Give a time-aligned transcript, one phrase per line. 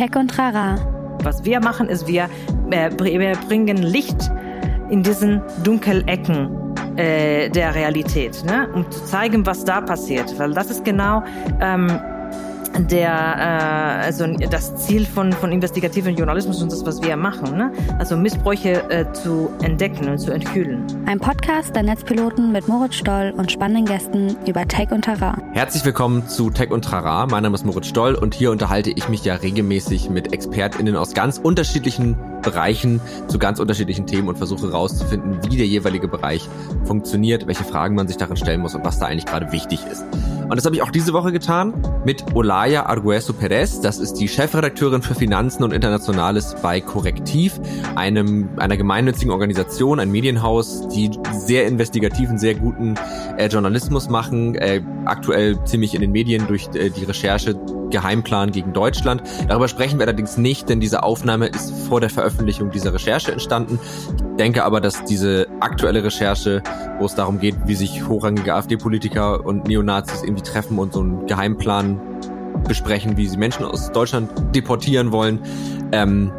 [0.00, 0.76] Tech und Rara.
[1.24, 2.30] Was wir machen, ist, wir,
[2.70, 4.30] äh, wir bringen Licht
[4.88, 6.48] in diesen dunklen Ecken
[6.96, 8.66] äh, der Realität, ne?
[8.72, 10.38] um zu zeigen, was da passiert.
[10.38, 11.22] Weil das ist genau
[11.60, 12.00] ähm,
[12.88, 17.56] der, äh, also das Ziel von, von investigativen Journalismus und das, was wir machen.
[17.56, 17.72] Ne?
[17.98, 20.84] Also Missbräuche äh, zu entdecken und zu enthüllen.
[21.06, 25.42] Ein Podcast der Netzpiloten mit Moritz Stoll und spannenden Gästen über Tech und Terrain.
[25.52, 27.26] Herzlich willkommen zu Tech und Trara.
[27.26, 31.14] Mein Name ist Moritz Stoll und hier unterhalte ich mich ja regelmäßig mit ExpertInnen aus
[31.14, 36.48] ganz unterschiedlichen Bereichen zu ganz unterschiedlichen Themen und versuche herauszufinden, wie der jeweilige Bereich
[36.84, 40.04] funktioniert, welche Fragen man sich darin stellen muss und was da eigentlich gerade wichtig ist.
[40.50, 43.80] Und das habe ich auch diese Woche getan mit Olaya Argueso Perez.
[43.80, 47.60] Das ist die Chefredakteurin für Finanzen und Internationales bei Korrektiv,
[47.94, 52.94] einem, einer gemeinnützigen Organisation, ein Medienhaus, die sehr investigativen, sehr guten
[53.36, 57.54] äh, Journalismus machen, äh, aktuell ziemlich in den Medien durch äh, die Recherche
[57.90, 59.22] Geheimplan gegen Deutschland.
[59.48, 63.78] Darüber sprechen wir allerdings nicht, denn diese Aufnahme ist vor der Veröffentlichung dieser Recherche entstanden.
[64.30, 66.62] Ich denke aber, dass diese aktuelle Recherche,
[66.98, 71.26] wo es darum geht, wie sich hochrangige AfD-Politiker und Neonazis irgendwie treffen und so einen
[71.26, 72.00] Geheimplan
[72.66, 75.40] besprechen, wie sie Menschen aus Deutschland deportieren wollen,
[75.92, 76.32] ähm,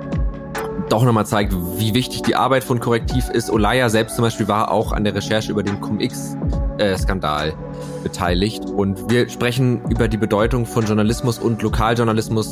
[0.89, 3.49] doch nochmal zeigt, wie wichtig die Arbeit von Korrektiv ist.
[3.49, 7.53] Olaya selbst zum Beispiel war auch an der Recherche über den Cum-Ex-Skandal äh,
[8.03, 8.65] beteiligt.
[8.65, 12.51] Und wir sprechen über die Bedeutung von Journalismus und Lokaljournalismus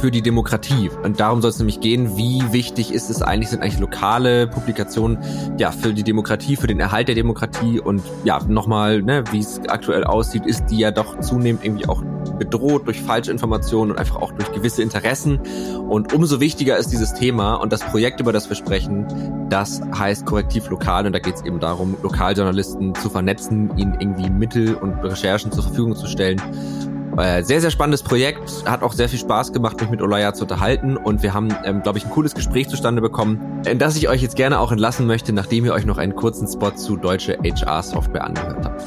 [0.00, 0.90] für die Demokratie.
[1.02, 5.18] Und darum soll es nämlich gehen, wie wichtig ist es eigentlich, sind eigentlich lokale Publikationen
[5.58, 9.60] ja für die Demokratie, für den Erhalt der Demokratie und ja, nochmal, ne, wie es
[9.68, 12.02] aktuell aussieht, ist die ja doch zunehmend irgendwie auch
[12.38, 15.40] bedroht durch falsche Informationen und einfach auch durch gewisse Interessen.
[15.88, 20.26] Und umso wichtiger ist dieses Thema und das Projekt, über das wir sprechen, das heißt
[20.26, 25.02] Korrektiv Lokal und da geht es eben darum, Lokaljournalisten zu vernetzen, ihnen irgendwie Mittel und
[25.02, 26.40] Recherchen zur Verfügung zu stellen
[27.18, 28.64] äh, sehr, sehr spannendes Projekt.
[28.66, 30.96] Hat auch sehr viel Spaß gemacht, mich mit Olaya zu unterhalten.
[30.96, 34.22] Und wir haben, ähm, glaube ich, ein cooles Gespräch zustande bekommen, in das ich euch
[34.22, 38.24] jetzt gerne auch entlassen möchte, nachdem ihr euch noch einen kurzen Spot zu deutsche HR-Software
[38.24, 38.84] angehört habt.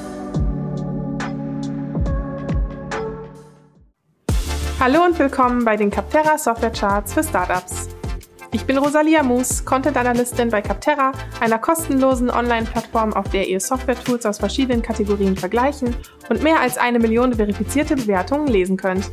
[4.79, 7.89] Hallo und willkommen bei den Capterra Software Charts für Startups.
[8.53, 14.39] Ich bin Rosalia Moos, Content-Analystin bei Capterra, einer kostenlosen Online-Plattform, auf der ihr Software-Tools aus
[14.39, 15.95] verschiedenen Kategorien vergleichen
[16.29, 19.09] und mehr als eine Million verifizierte Bewertungen lesen könnt.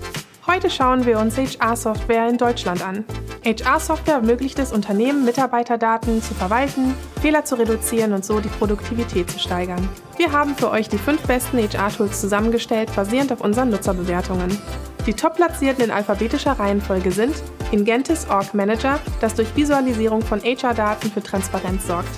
[0.51, 3.05] Heute schauen wir uns HR-Software in Deutschland an.
[3.45, 9.39] HR-Software ermöglicht es Unternehmen, Mitarbeiterdaten zu verwalten, Fehler zu reduzieren und so die Produktivität zu
[9.39, 9.87] steigern.
[10.17, 14.57] Wir haben für euch die fünf besten HR-Tools zusammengestellt, basierend auf unseren Nutzerbewertungen.
[15.05, 17.35] Die top-platzierten in alphabetischer Reihenfolge sind
[17.71, 22.09] Ingentis Org Manager, das durch Visualisierung von HR-Daten für Transparenz sorgt.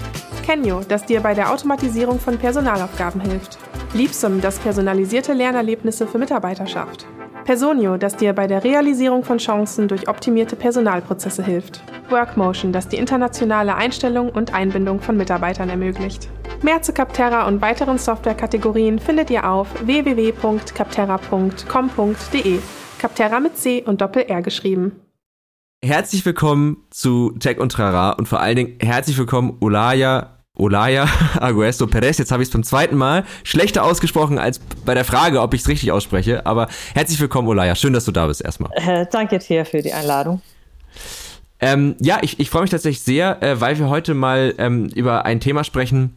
[0.46, 3.58] Kenyo, das dir bei der Automatisierung von Personalaufgaben hilft.
[3.92, 7.06] Liebsum, das personalisierte Lernerlebnisse für Mitarbeiter schafft.
[7.50, 11.82] Personio, das dir bei der Realisierung von Chancen durch optimierte Personalprozesse hilft.
[12.08, 16.28] Workmotion, das die internationale Einstellung und Einbindung von Mitarbeitern ermöglicht.
[16.62, 22.58] Mehr zu Capterra und weiteren Softwarekategorien findet ihr auf www.capterra.com.de.
[23.00, 25.00] Capterra mit C und Doppel-R geschrieben.
[25.84, 31.08] Herzlich willkommen zu Tech und Trara und vor allen Dingen herzlich willkommen Olaya Olaya
[31.40, 32.18] Aguesto Perez.
[32.18, 35.62] Jetzt habe ich es zum zweiten Mal schlechter ausgesprochen als bei der Frage, ob ich
[35.62, 36.46] es richtig ausspreche.
[36.46, 37.74] Aber herzlich willkommen, Olaya.
[37.74, 38.70] Schön, dass du da bist erstmal.
[38.74, 40.42] Äh, danke dir für die Einladung.
[41.60, 45.24] Ähm, ja, ich, ich freue mich tatsächlich sehr, äh, weil wir heute mal ähm, über
[45.24, 46.16] ein Thema sprechen,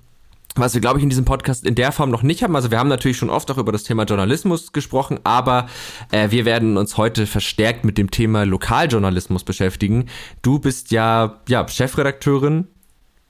[0.55, 2.55] was wir, glaube ich, in diesem Podcast in der Form noch nicht haben.
[2.55, 5.67] Also wir haben natürlich schon oft auch über das Thema Journalismus gesprochen, aber
[6.11, 10.05] äh, wir werden uns heute verstärkt mit dem Thema Lokaljournalismus beschäftigen.
[10.41, 12.67] Du bist ja, ja Chefredakteurin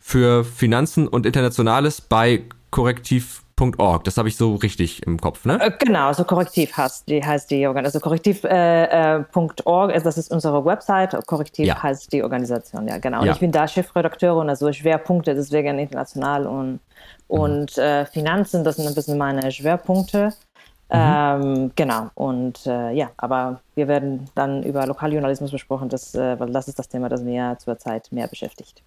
[0.06, 4.04] für Finanzen und Internationales bei korrektiv.org.
[4.04, 5.58] Das habe ich so richtig im Kopf, ne?
[5.62, 7.86] Äh, genau, also korrektiv heißt die, heißt die Organisation.
[7.86, 11.16] Also korrektiv.org, äh, äh, das ist unsere Website.
[11.26, 11.82] Korrektiv ja.
[11.82, 13.22] heißt die Organisation, ja, genau.
[13.22, 13.32] Und ja.
[13.32, 16.80] ich bin da Chefredakteurin, also Schwerpunkte deswegen international und
[17.28, 17.84] und mhm.
[17.84, 20.34] äh, Finanzen, das sind ein bisschen meine Schwerpunkte.
[20.92, 21.00] Mhm.
[21.00, 26.52] Ähm, genau, und äh, ja, aber wir werden dann über Lokaljournalismus besprochen, das, äh, weil
[26.52, 28.84] das ist das Thema, das mir zurzeit mehr beschäftigt.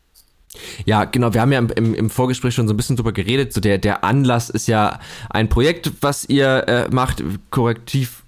[0.85, 3.53] Ja, genau, wir haben ja im, im, Vorgespräch schon so ein bisschen drüber geredet.
[3.53, 5.01] So der, der Anlass ist ja
[5.31, 8.23] ein Projekt, was ihr äh, macht, korrektiv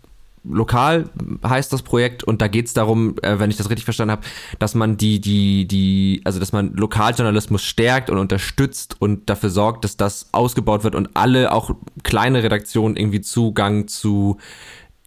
[0.44, 1.10] lokal
[1.46, 4.22] heißt das Projekt und da geht es darum, äh, wenn ich das richtig verstanden habe,
[4.58, 9.84] dass man die, die, die, also dass man Lokaljournalismus stärkt und unterstützt und dafür sorgt,
[9.84, 11.70] dass das ausgebaut wird und alle, auch
[12.02, 14.38] kleine Redaktionen, irgendwie Zugang zu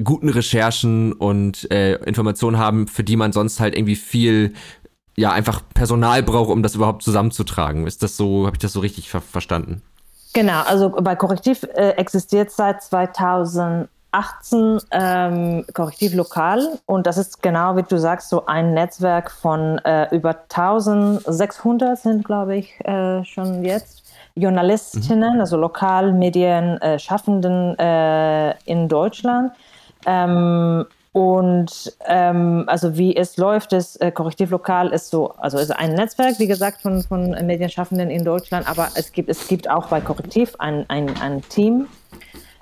[0.03, 4.53] guten Recherchen und äh, Informationen haben, für die man sonst halt irgendwie viel
[5.21, 7.87] ja einfach Personal braucht, um das überhaupt zusammenzutragen.
[7.87, 9.81] Ist das so, habe ich das so richtig ver verstanden?
[10.33, 17.41] Genau, also bei Korrektiv äh, existiert seit 2000 2018 ähm, Korrektiv Lokal und das ist
[17.41, 23.23] genau wie du sagst so ein Netzwerk von äh, über 1600 sind glaube ich äh,
[23.23, 24.01] schon jetzt
[24.35, 25.41] Journalistinnen, mhm.
[25.41, 29.51] also Lokalmedien-Schaffenden äh, in Deutschland.
[30.05, 35.71] Ähm, und ähm, also wie es läuft, das äh, Korrektiv Lokal ist so, also ist
[35.71, 39.87] ein Netzwerk, wie gesagt, von, von Medienschaffenden in Deutschland, aber es gibt, es gibt auch
[39.87, 41.87] bei Korrektiv ein, ein, ein Team,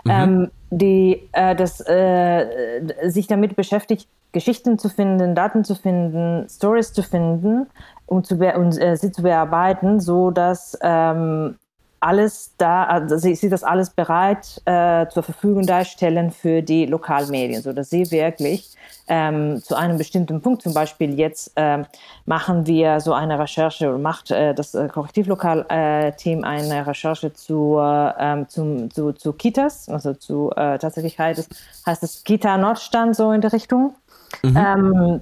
[0.03, 0.11] mhm.
[0.11, 6.93] ähm, die äh, das, äh, sich damit beschäftigt, Geschichten zu finden, Daten zu finden, Stories
[6.93, 7.67] zu finden
[8.09, 11.55] um, zu um äh, sie zu bearbeiten, so dass ähm,
[11.99, 17.61] alles da, also sie, sie das alles bereit äh, zur Verfügung darstellen für die Lokalmedien,
[17.61, 18.75] so dass sie wirklich
[19.07, 21.85] ähm, zu einem bestimmten Punkt, zum Beispiel jetzt ähm,
[22.25, 28.47] machen wir so eine Recherche oder macht äh, das äh, Korrektivlokal-Team eine Recherche zu, ähm,
[28.47, 31.49] zum, zu, zu Kitas, also zu äh, tatsächlich heißt es,
[31.85, 33.95] heißt es Kita Nordstand so in der Richtung.
[34.43, 34.57] Mhm.
[34.57, 35.21] Ähm,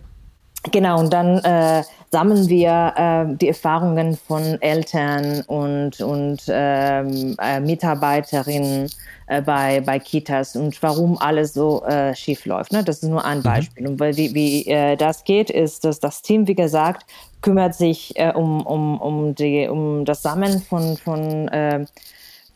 [0.71, 7.59] genau, und dann äh, sammeln wir äh, die Erfahrungen von Eltern und, und ähm, äh,
[7.59, 8.89] Mitarbeiterinnen
[9.27, 12.71] äh, bei, bei Kitas und warum alles so äh, schief läuft.
[12.71, 12.83] Ne?
[12.83, 13.43] Das ist nur ein mhm.
[13.43, 13.83] Beispiel.
[13.83, 13.89] Mhm.
[13.89, 17.05] Und weil, wie, wie äh, das geht, ist, dass das Team, wie gesagt,
[17.41, 21.85] kümmert sich äh, um, um, um, die, um das Sammeln von, von äh,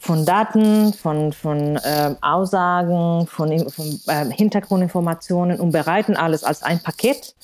[0.01, 6.79] von Daten, von, von äh, Aussagen, von, von äh, Hintergrundinformationen und bereiten alles als ein
[6.79, 7.35] Paket.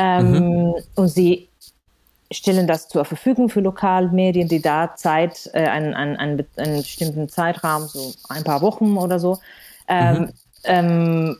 [0.00, 0.74] Ähm, mhm.
[0.94, 1.48] Und sie
[2.32, 7.28] stellen das zur Verfügung für Lokalmedien, die da Zeit, äh, einen, einen, einen, einen, bestimmten
[7.28, 9.38] Zeitraum, so ein paar Wochen oder so,
[9.88, 10.28] ähm, mhm.
[10.64, 11.36] ähm,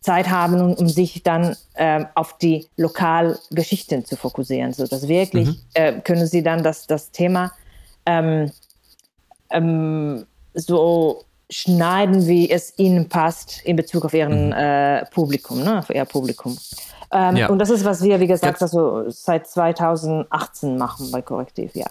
[0.00, 4.74] Zeit haben, um, um sich dann ähm, auf die Lokalgeschichten zu fokussieren.
[4.74, 5.56] So dass wirklich mhm.
[5.74, 7.52] äh, können sie dann das, das Thema
[8.04, 8.50] ähm,
[9.50, 14.52] ähm, so schneiden, wie es ihnen passt in Bezug auf ihren mhm.
[14.52, 16.58] äh, Publikum, ne, auf ihr Publikum.
[17.12, 17.48] Ähm, ja.
[17.48, 18.66] Und das ist, was wir, wie gesagt, ja.
[18.66, 21.86] also seit 2018 machen bei Korrektiv, ja.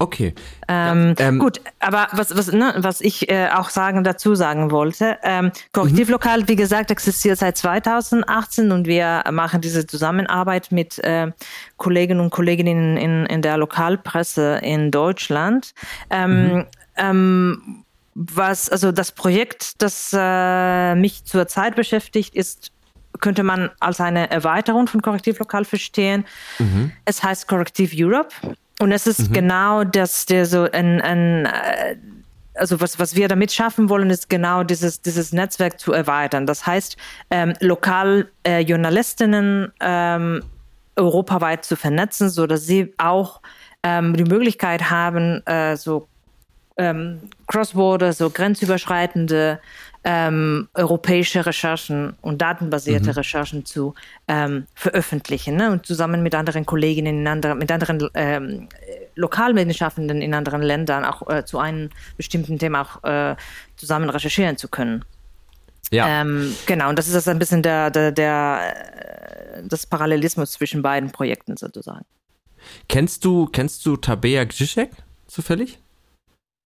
[0.00, 0.34] Okay.
[0.66, 5.18] Ähm, ähm, gut, aber was, was, ne, was ich äh, auch sagen, dazu sagen wollte,
[5.22, 6.48] ähm, Korrektivlokal, mhm.
[6.48, 11.32] wie gesagt, existiert seit 2018 und wir machen diese Zusammenarbeit mit äh,
[11.76, 15.74] Kolleginnen und Kolleginnen in, in der Lokalpresse in Deutschland.
[16.08, 16.66] Ähm, mhm.
[16.96, 22.72] ähm, was, also das Projekt, das äh, mich zurzeit beschäftigt, ist
[23.20, 26.24] könnte man als eine Erweiterung von Korrektiv Lokal verstehen.
[26.58, 26.92] Mhm.
[27.04, 28.34] Es heißt Korrektiv Europe
[28.80, 29.34] und es ist mhm.
[29.34, 31.96] genau das, der so ein, ein äh,
[32.54, 36.46] also was, was wir damit schaffen wollen, ist genau dieses, dieses Netzwerk zu erweitern.
[36.46, 36.96] Das heißt,
[37.30, 40.42] ähm, lokal äh, Journalistinnen ähm,
[40.96, 43.40] europaweit zu vernetzen, so dass sie auch
[43.82, 46.08] ähm, die Möglichkeit haben, äh, so
[46.76, 49.60] ähm, Cross-Border, so grenzüberschreitende
[50.04, 53.16] ähm, europäische Recherchen und datenbasierte mhm.
[53.16, 53.94] Recherchen zu
[54.28, 55.72] ähm, veröffentlichen ne?
[55.72, 58.68] und zusammen mit anderen Kolleginnen in anderen, mit anderen ähm,
[59.14, 63.36] Lokalmedienschaffenden in anderen Ländern auch äh, zu einem bestimmten Thema auch äh,
[63.76, 65.04] zusammen recherchieren zu können.
[65.90, 66.22] Ja.
[66.22, 70.82] Ähm, genau, und das ist das ein bisschen der, der, der äh, das Parallelismus zwischen
[70.82, 72.06] beiden Projekten sozusagen.
[72.88, 74.90] Kennst du, kennst du Tabea Gzisiek
[75.26, 75.78] zufällig?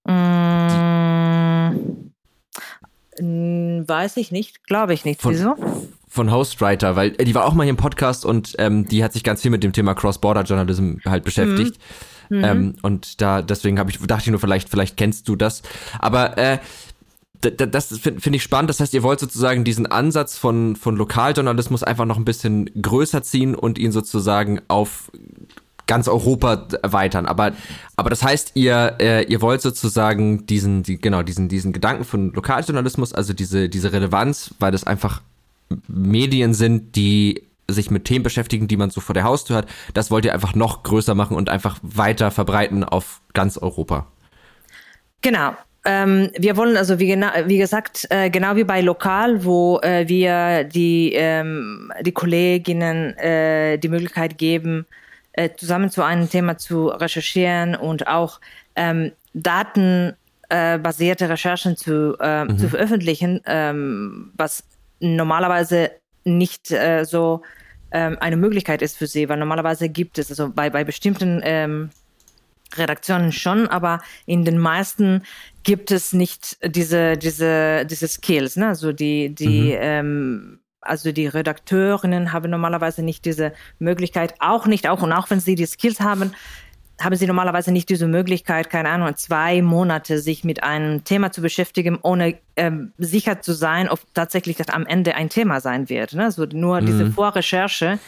[0.07, 2.13] Mm,
[3.19, 5.23] Weiß ich nicht, glaube ich nicht.
[5.23, 5.57] Von, Wieso?
[6.09, 9.13] Von Hostwriter, weil äh, die war auch mal hier im Podcast und ähm, die hat
[9.13, 11.81] sich ganz viel mit dem Thema Cross-Border-Journalism halt beschäftigt.
[12.29, 12.45] Mhm.
[12.45, 15.63] Ähm, und da deswegen habe ich dachte ich nur vielleicht vielleicht kennst du das,
[15.99, 16.59] aber äh,
[17.51, 18.71] das finde find ich spannend.
[18.71, 23.23] Das heißt, ihr wollt sozusagen diesen Ansatz von, von Lokaljournalismus einfach noch ein bisschen größer
[23.23, 25.11] ziehen und ihn sozusagen auf
[25.87, 27.27] ganz Europa erweitern.
[27.27, 27.53] Aber,
[27.97, 32.33] aber das heißt, ihr, äh, ihr wollt sozusagen diesen, die, genau, diesen, diesen Gedanken von
[32.33, 35.23] Lokaljournalismus, also diese, diese Relevanz, weil das einfach
[35.89, 40.11] Medien sind, die sich mit Themen beschäftigen, die man so vor der Haustür hat, das
[40.11, 44.07] wollt ihr einfach noch größer machen und einfach weiter verbreiten auf ganz Europa.
[45.23, 45.55] Genau.
[45.87, 50.09] Ähm, wir wollen also, wie, genau, wie gesagt, äh, genau wie bei Lokal, wo äh,
[50.09, 54.87] wir die, ähm, die Kolleginnen äh, die Möglichkeit geben,
[55.37, 58.41] äh, zusammen zu einem Thema zu recherchieren und auch
[58.77, 62.59] ähm, datenbasierte äh, Recherchen zu, äh, mhm.
[62.59, 64.65] zu veröffentlichen, ähm, was
[65.01, 65.91] normalerweise
[66.25, 67.43] nicht äh, so
[67.91, 71.91] ähm, eine Möglichkeit ist für sie, weil normalerweise gibt es, also bei, bei bestimmten ähm,
[72.77, 75.23] Redaktionen schon, aber in den meisten
[75.65, 78.69] gibt es nicht diese, diese, diese Skills, ne?
[78.69, 79.79] also die, die mhm.
[79.81, 85.41] ähm, also die Redakteurinnen haben normalerweise nicht diese Möglichkeit, auch nicht auch und auch wenn
[85.41, 86.33] sie die Skills haben,
[87.01, 91.43] haben sie normalerweise nicht diese Möglichkeit, keine Ahnung, zwei Monate sich mit einem Thema zu
[91.43, 96.15] beschäftigen, ohne ähm, sicher zu sein, ob tatsächlich das am Ende ein Thema sein wird.
[96.15, 96.25] Ne?
[96.25, 96.87] Also nur mhm.
[96.87, 97.99] diese Vorrecherche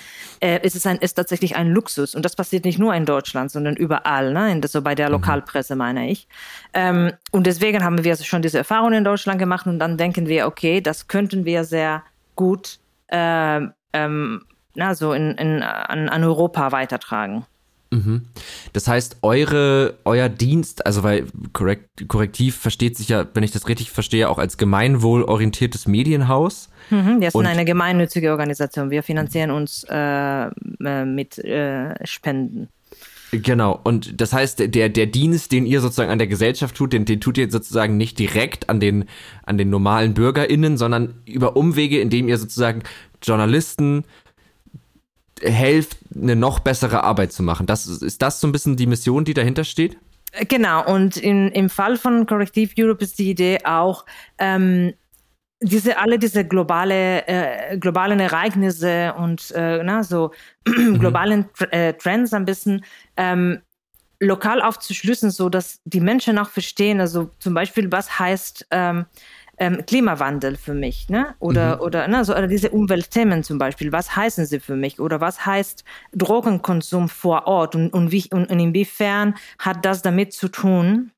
[0.41, 2.15] äh, ist, es ein, ist tatsächlich ein Luxus.
[2.15, 4.53] Und das passiert nicht nur in Deutschland, sondern überall, ne?
[4.53, 5.15] in, so bei der mhm.
[5.15, 6.29] Lokalpresse meine ich.
[6.73, 10.47] Ähm, und deswegen haben wir schon diese Erfahrung in Deutschland gemacht und dann denken wir,
[10.47, 12.05] okay, das könnten wir sehr
[12.37, 12.79] gut
[13.09, 13.61] äh,
[13.93, 14.43] ähm,
[14.77, 17.47] na, so in, in, an, an Europa weitertragen.
[17.91, 18.27] Mhm.
[18.73, 23.69] Das heißt, eure, euer Dienst, also weil korrekt, Korrektiv versteht sich ja, wenn ich das
[23.69, 26.69] richtig verstehe, auch als gemeinwohlorientiertes Medienhaus.
[26.91, 28.91] Mhm, wir sind Und eine gemeinnützige Organisation.
[28.91, 32.69] Wir finanzieren uns äh, äh, mit äh, Spenden.
[33.33, 37.05] Genau, und das heißt, der, der Dienst, den ihr sozusagen an der Gesellschaft tut, den,
[37.05, 39.07] den tut ihr sozusagen nicht direkt an den,
[39.43, 42.83] an den normalen BürgerInnen, sondern über Umwege, indem ihr sozusagen
[43.23, 44.05] Journalisten,
[45.43, 47.67] helft, eine noch bessere Arbeit zu machen.
[47.67, 49.99] Das, ist das so ein bisschen die Mission, die dahinter steht?
[50.49, 54.05] Genau, und in, im Fall von Corrective Europe ist die Idee auch,
[54.39, 54.93] ähm,
[55.61, 60.33] diese alle diese globale äh, globalen Ereignisse und äh, na, so
[60.67, 60.99] mhm.
[60.99, 62.85] globalen äh, Trends ein bisschen
[63.17, 63.63] ähm,
[64.21, 69.07] lokal aufzuschlüssen, so dass die Menschen auch verstehen, also zum Beispiel was heißt ähm,
[69.59, 71.35] ähm, Klimawandel für mich, ne?
[71.39, 71.83] Oder, mhm.
[71.83, 75.01] oder, ne, so, oder diese Umweltthemen zum Beispiel, was heißen sie für mich?
[75.01, 80.33] Oder was heißt Drogenkonsum vor Ort und, und, wie, und, und inwiefern hat das damit
[80.35, 81.11] zu tun,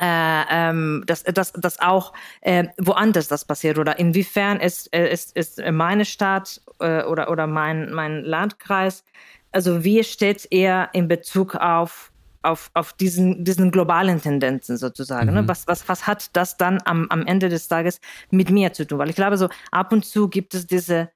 [0.00, 5.36] äh, ähm, dass, dass, dass auch äh, woanders das passiert oder inwiefern ist, äh, ist,
[5.36, 9.04] ist meine Stadt äh, oder, oder mein, mein Landkreis,
[9.52, 12.12] also wie steht er in Bezug auf
[12.46, 15.26] auf, auf diesen, diesen globalen Tendenzen sozusagen.
[15.26, 15.32] Ne?
[15.32, 15.38] Mhm.
[15.38, 15.48] Ne?
[15.48, 18.00] Was, was, was hat das dann am, am Ende des Tages
[18.30, 18.98] mit mir zu tun?
[18.98, 21.10] Weil ich glaube, so ab und zu gibt es diese,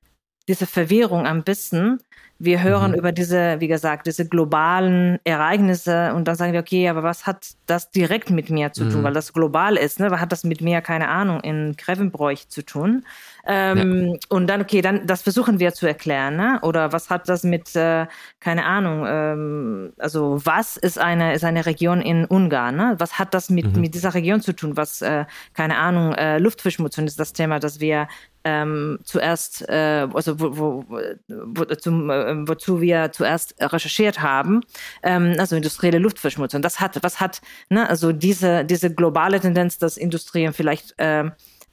[0.49, 1.99] diese Verwirrung ein bisschen,
[2.43, 2.97] wir hören mhm.
[2.99, 7.49] über diese, wie gesagt, diese globalen Ereignisse und dann sagen wir, okay, aber was hat
[7.67, 9.05] das direkt mit mir zu tun, mhm.
[9.05, 10.11] weil das global ist, ne?
[10.11, 13.05] Was hat das mit mir, keine Ahnung, in Grevenbroich zu tun?
[13.47, 14.19] Ähm, ja.
[14.31, 16.59] Und dann, okay, dann, das versuchen wir zu erklären, ne?
[16.63, 18.07] Oder was hat das mit, äh,
[18.41, 22.95] keine Ahnung, ähm, also was ist eine, ist eine Region in Ungarn, ne?
[22.99, 23.83] Was hat das mit, mhm.
[23.83, 24.79] mit dieser Region zu tun?
[24.79, 28.09] Was, äh, keine Ahnung, äh, Luftverschmutzung ist das Thema, das wir
[28.45, 30.85] ähm, zuerst, äh, also wo, wo,
[31.29, 32.10] wo, zum, äh,
[32.47, 34.61] wozu wir zuerst recherchiert haben,
[35.03, 36.63] ähm, also industrielle Luftverschmutzung.
[36.63, 41.31] Das hat, was hat, ne, also diese, diese globale Tendenz, dass Industrien vielleicht äh,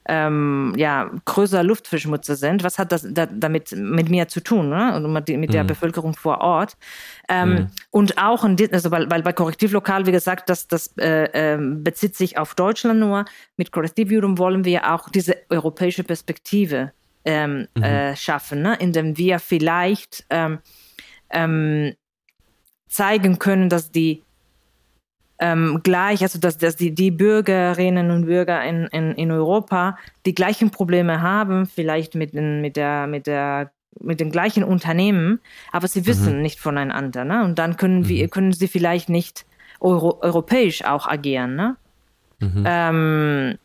[0.08, 4.96] ähm, ja, größer Luftverschmutzer sind, was hat das da, damit mit mir zu tun, ne?
[4.96, 5.68] Und mit, mit der mhm.
[5.68, 6.78] Bevölkerung vor Ort?
[7.28, 7.66] Ähm, mhm.
[7.90, 12.16] Und auch, in, also weil, weil bei Korrektivlokal, wie gesagt, das, das äh, äh, bezieht
[12.16, 13.26] sich auf Deutschland nur.
[13.58, 16.92] Mit Korrektivjurum wollen wir auch diese europäische Perspektive
[17.24, 17.82] ähm, mhm.
[17.82, 18.76] äh, schaffen, ne?
[18.78, 20.58] indem wir vielleicht ähm,
[21.30, 21.94] ähm,
[22.88, 24.22] zeigen können, dass die
[25.40, 29.96] ähm, gleich, also dass, dass die, die Bürgerinnen und Bürger in, in, in Europa
[30.26, 33.70] die gleichen Probleme haben, vielleicht mit, den, mit, der, mit, der,
[34.00, 36.42] mit den gleichen Unternehmen, aber sie wissen mhm.
[36.42, 37.24] nicht voneinander.
[37.24, 37.44] Ne?
[37.44, 38.08] Und dann können, mhm.
[38.08, 39.46] wir, können sie vielleicht nicht
[39.80, 41.54] euro, europäisch auch agieren.
[41.54, 41.76] Ne?
[42.40, 42.64] Mhm.
[42.66, 43.58] Ähm,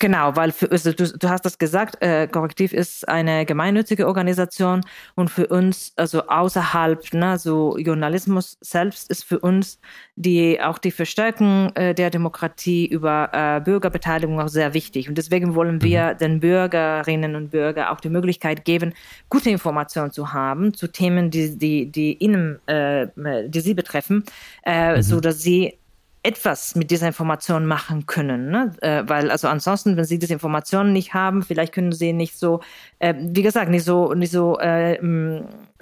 [0.00, 4.82] Genau, weil für, also du, du hast das gesagt, äh, Korrektiv ist eine gemeinnützige Organisation
[5.16, 9.80] und für uns, also außerhalb, ne, so Journalismus selbst ist für uns
[10.18, 15.08] die auch die Verstärkung äh, der Demokratie über äh, Bürgerbeteiligung auch sehr wichtig.
[15.08, 16.18] Und deswegen wollen wir mhm.
[16.18, 18.94] den Bürgerinnen und Bürgern auch die Möglichkeit geben,
[19.28, 23.06] gute Informationen zu haben zu Themen, die, die, die ihnen, äh,
[23.48, 24.24] die sie betreffen,
[24.66, 25.02] äh, mhm.
[25.02, 25.77] so dass sie
[26.22, 28.50] etwas mit dieser Information machen können.
[28.50, 28.72] Ne?
[28.80, 32.60] Äh, weil also ansonsten, wenn sie diese Informationen nicht haben, vielleicht können sie nicht so,
[32.98, 34.98] äh, wie gesagt, nicht so, nicht so äh,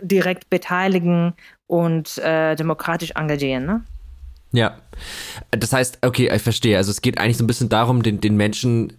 [0.01, 1.35] direkt beteiligen
[1.67, 3.67] und äh, demokratisch engagieren.
[3.67, 3.85] Ne?
[4.53, 4.77] Ja,
[5.51, 6.77] das heißt, okay, ich verstehe.
[6.77, 8.93] Also es geht eigentlich so ein bisschen darum, den, den Menschen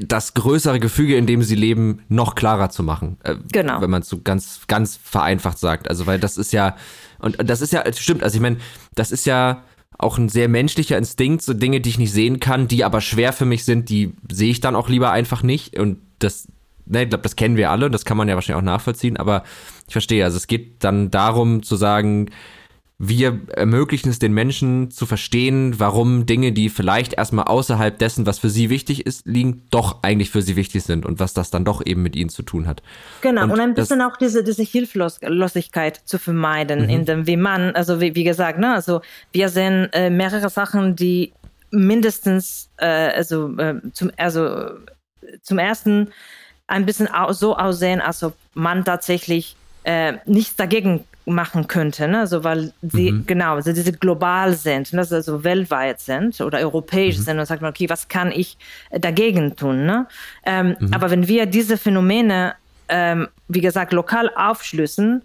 [0.00, 3.18] das größere Gefüge, in dem sie leben, noch klarer zu machen.
[3.22, 3.80] Äh, genau.
[3.80, 5.88] Wenn man es so ganz, ganz vereinfacht sagt.
[5.88, 6.76] Also, weil das ist ja,
[7.18, 8.56] und das ist ja, stimmt, also ich meine,
[8.94, 9.62] das ist ja,
[9.98, 13.32] auch ein sehr menschlicher Instinkt, so Dinge, die ich nicht sehen kann, die aber schwer
[13.32, 15.78] für mich sind, die sehe ich dann auch lieber einfach nicht.
[15.78, 16.48] Und das,
[16.86, 19.16] ne, ich glaube, das kennen wir alle und das kann man ja wahrscheinlich auch nachvollziehen,
[19.16, 19.44] aber
[19.86, 22.30] ich verstehe, also es geht dann darum zu sagen,
[22.98, 28.38] wir ermöglichen es den Menschen zu verstehen, warum Dinge, die vielleicht erstmal außerhalb dessen, was
[28.38, 31.64] für sie wichtig ist, liegen, doch eigentlich für sie wichtig sind und was das dann
[31.64, 32.82] doch eben mit ihnen zu tun hat.
[33.20, 36.88] Genau, und, und ein bisschen auch diese, diese Hilflosigkeit zu vermeiden, mhm.
[36.88, 39.00] in dem, wie man, also wie, wie gesagt, ne, also
[39.32, 41.32] wir sehen äh, mehrere Sachen, die
[41.70, 44.70] mindestens, äh, also, äh, zum, also
[45.42, 46.12] zum ersten
[46.68, 52.20] ein bisschen so aussehen, als ob man tatsächlich äh, nichts dagegen machen könnte, ne?
[52.20, 53.26] also weil sie mhm.
[53.26, 55.00] genau, also diese global sind, ne?
[55.00, 57.22] also weltweit sind oder europäisch mhm.
[57.22, 58.58] sind und sagt man, okay, was kann ich
[58.90, 59.86] dagegen tun?
[59.86, 60.06] Ne?
[60.44, 60.92] Ähm, mhm.
[60.92, 62.54] Aber wenn wir diese Phänomene,
[62.88, 65.22] ähm, wie gesagt, lokal aufschlüssen,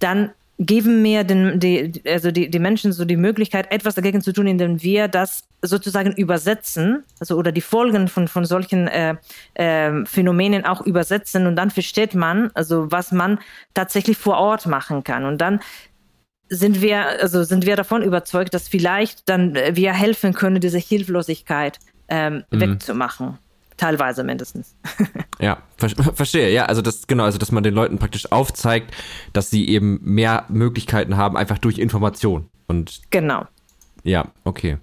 [0.00, 4.32] dann geben mir den, die, also die, die Menschen so die Möglichkeit, etwas dagegen zu
[4.32, 9.16] tun, indem wir das sozusagen übersetzen, also oder die Folgen von, von solchen äh,
[9.54, 13.38] äh, Phänomenen auch übersetzen und dann versteht man, also was man
[13.74, 15.24] tatsächlich vor Ort machen kann.
[15.24, 15.60] Und dann
[16.48, 21.78] sind wir, also sind wir davon überzeugt, dass vielleicht dann wir helfen können, diese Hilflosigkeit
[22.08, 22.60] ähm, mhm.
[22.60, 23.38] wegzumachen.
[23.78, 24.74] Teilweise mindestens.
[25.38, 26.52] ja, ver verstehe.
[26.52, 28.94] Ja, also das, genau, also dass man den Leuten praktisch aufzeigt,
[29.32, 32.48] dass sie eben mehr Möglichkeiten haben, einfach durch Information.
[32.66, 33.46] Und genau.
[34.02, 34.78] Ja, okay.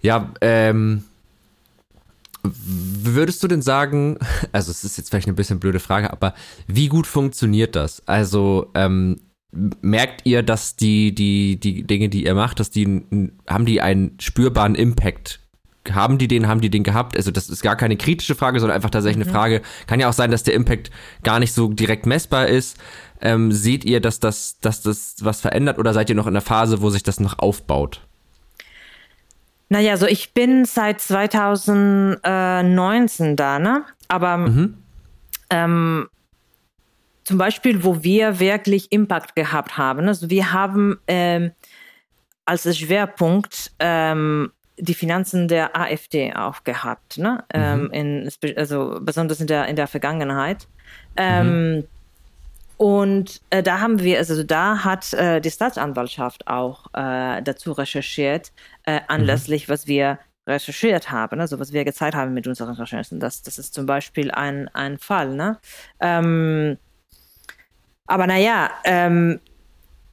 [0.00, 1.04] Ja, ähm,
[2.42, 4.18] würdest du denn sagen,
[4.52, 6.34] also es ist jetzt vielleicht eine bisschen blöde Frage, aber
[6.66, 8.02] wie gut funktioniert das?
[8.08, 9.20] Also ähm,
[9.52, 13.02] merkt ihr, dass die, die, die Dinge, die ihr macht, dass die,
[13.46, 15.40] haben die einen spürbaren Impact
[15.92, 17.16] haben die den, haben die den gehabt?
[17.16, 19.30] Also das ist gar keine kritische Frage, sondern einfach tatsächlich mhm.
[19.30, 19.62] eine Frage.
[19.86, 20.90] Kann ja auch sein, dass der Impact
[21.22, 22.78] gar nicht so direkt messbar ist.
[23.20, 26.42] Ähm, seht ihr, dass das, dass das was verändert oder seid ihr noch in der
[26.42, 28.00] Phase, wo sich das noch aufbaut?
[29.68, 33.84] Naja, also ich bin seit 2019 da, ne?
[34.08, 34.76] Aber mhm.
[35.50, 36.06] ähm,
[37.24, 40.06] zum Beispiel, wo wir wirklich Impact gehabt haben.
[40.06, 41.52] Also wir haben ähm,
[42.44, 47.44] als Schwerpunkt ähm, die Finanzen der AfD auch gehabt, ne?
[47.54, 47.90] Mhm.
[47.92, 50.66] Ähm, in, also besonders in der, in der Vergangenheit.
[51.16, 51.84] Ähm, mhm.
[52.76, 58.52] Und äh, da haben wir, also da hat äh, die Staatsanwaltschaft auch äh, dazu recherchiert,
[58.84, 59.72] äh, anlässlich, mhm.
[59.72, 63.20] was wir recherchiert haben, also was wir gezeigt haben mit unseren Recherchen.
[63.20, 65.34] Das, das ist zum Beispiel ein, ein Fall.
[65.34, 65.58] Ne?
[66.00, 66.76] Ähm,
[68.06, 69.40] aber naja, ähm,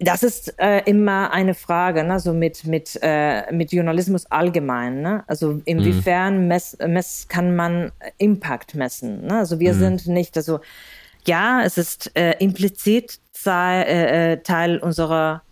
[0.04, 2.20] das ist äh, immer eine Frage, ne?
[2.20, 5.02] so mit, mit, äh, mit Journalismus allgemein.
[5.02, 5.24] Ne?
[5.28, 6.48] Also inwiefern mhm.
[6.48, 9.28] mess, mess kann man Impact messen?
[9.28, 9.38] Ne?
[9.38, 9.80] Also wir mhm.
[9.80, 10.60] sind nicht, also
[11.28, 15.44] ja, es ist äh, implizit sei, äh, äh, Teil unserer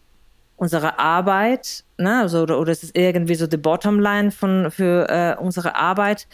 [0.55, 2.19] unserer Arbeit, ne?
[2.19, 6.27] also, oder, oder es ist irgendwie so die Bottomline von für äh, unsere Arbeit.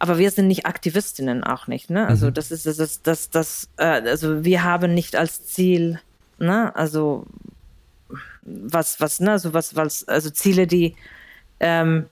[0.00, 2.06] Aber wir sind nicht Aktivistinnen auch nicht, ne?
[2.08, 2.34] Also mhm.
[2.34, 6.00] das ist das, das, das, das äh, also wir haben nicht als Ziel
[6.38, 6.74] ne?
[6.74, 7.26] Also
[8.42, 10.94] was, was, ne, also was, was, also Ziele, die
[11.60, 12.06] ähm,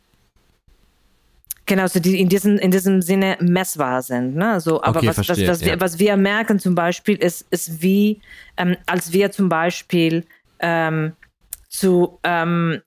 [1.64, 4.34] Genau, also die in diesem, in diesem Sinne messbar sind.
[4.34, 4.60] Ne?
[4.60, 5.66] So, aber okay, was, verstehe, was, was, ja.
[5.68, 8.20] wir, was wir merken zum Beispiel ist, ist wie,
[8.56, 10.26] ähm, als wir zum Beispiel
[10.58, 11.12] ähm,
[11.68, 12.82] zu ähm,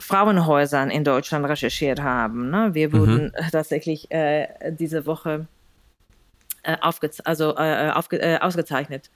[0.00, 2.50] Frauenhäusern in Deutschland recherchiert haben.
[2.50, 2.70] Ne?
[2.72, 2.92] Wir mhm.
[2.92, 3.50] wurden mhm.
[3.50, 4.46] tatsächlich äh,
[4.78, 5.48] diese Woche
[6.62, 6.76] äh,
[7.24, 9.10] also, äh, äh äh, ausgezeichnet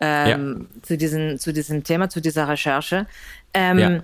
[0.00, 0.82] ähm, ja.
[0.82, 3.06] zu, diesen, zu diesem Thema, zu dieser Recherche.
[3.52, 4.02] Ähm, ja.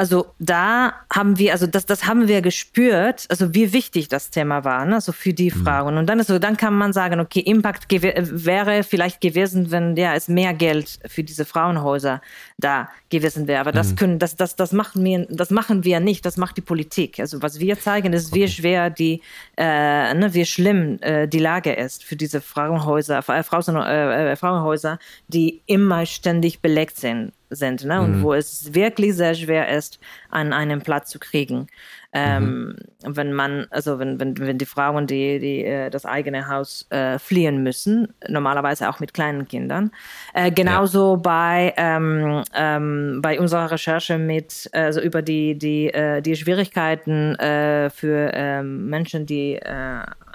[0.00, 4.64] Also da haben wir, also das, das haben wir gespürt, also wie wichtig das Thema
[4.64, 4.94] war, ne?
[4.94, 5.62] also für die mhm.
[5.62, 5.98] Frauen.
[5.98, 10.14] Und dann ist so, dann kann man sagen, okay, Impact wäre vielleicht gewesen, wenn ja
[10.14, 12.22] es mehr Geld für diese Frauenhäuser
[12.56, 13.60] da gewesen wäre.
[13.60, 13.96] Aber das mhm.
[13.96, 16.24] können, das, das, das machen wir, das machen wir nicht.
[16.24, 17.20] Das macht die Politik.
[17.20, 19.20] Also was wir zeigen, ist, wie schwer die,
[19.58, 24.98] äh, ne, wie schlimm äh, die Lage ist für diese Frauenhäuser, äh, Frauen, äh, Frauenhäuser,
[25.28, 28.00] die immer ständig belegt sind sind ne?
[28.00, 28.22] und mhm.
[28.22, 29.98] wo es wirklich sehr schwer ist,
[30.30, 31.66] an einen Platz zu kriegen.
[32.12, 33.16] Ähm, mhm.
[33.16, 37.18] Wenn man, also wenn, wenn, wenn die Frauen die, die äh, das eigene Haus äh,
[37.18, 39.92] fliehen müssen, normalerweise auch mit kleinen Kindern.
[40.34, 41.20] Äh, genauso ja.
[41.20, 47.90] bei, ähm, ähm, bei unserer Recherche mit, also über die, die, äh, die Schwierigkeiten äh,
[47.90, 49.60] für ähm, Menschen, die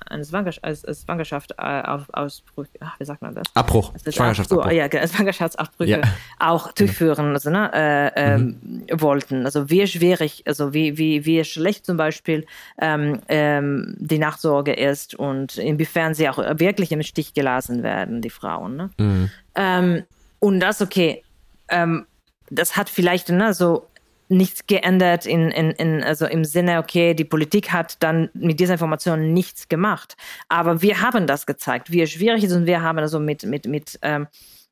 [0.10, 3.44] äh, eine Schwangerschaft, als, als Schwangerschaft äh, auf, Ausbrüche, ach, wie sagt man das?
[3.54, 3.94] Abbruch.
[3.94, 4.72] Also Schwangerschaftsabbruch.
[4.72, 6.02] ja, Schwangerschaftsabbrüche ja.
[6.40, 8.86] auch durchführen also, ne, äh, mhm.
[8.88, 9.46] ähm, wollten.
[9.46, 12.46] Also wie schwierig, also wie, wie, wie schlecht zum Beispiel
[12.80, 18.30] ähm, ähm, die Nachsorge ist und inwiefern sie auch wirklich im Stich gelassen werden, die
[18.30, 18.76] Frauen.
[18.76, 18.90] Ne?
[18.98, 19.32] Mhm.
[19.56, 20.04] Ähm,
[20.40, 21.24] und das, okay,
[21.70, 22.06] ähm,
[22.50, 23.88] das hat vielleicht ne, so
[24.28, 28.74] nichts geändert in, in, in, also im Sinne, okay, die Politik hat dann mit dieser
[28.74, 30.18] Information nichts gemacht.
[30.50, 33.68] Aber wir haben das gezeigt, wie es schwierig ist und wir haben also mit, mit,
[33.68, 34.28] mit, ähm,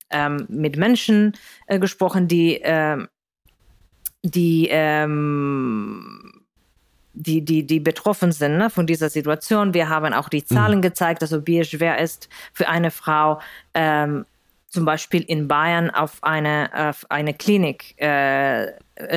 [0.09, 1.33] ähm, mit Menschen
[1.67, 3.07] äh, gesprochen, die, ähm,
[4.23, 6.43] die, ähm,
[7.13, 9.73] die, die, die betroffen sind ne, von dieser Situation.
[9.73, 10.83] Wir haben auch die Zahlen mhm.
[10.83, 13.39] gezeigt, also wie es schwer ist für eine Frau,
[13.75, 14.25] ähm,
[14.67, 18.71] zum Beispiel in Bayern auf eine, auf eine Klinik äh,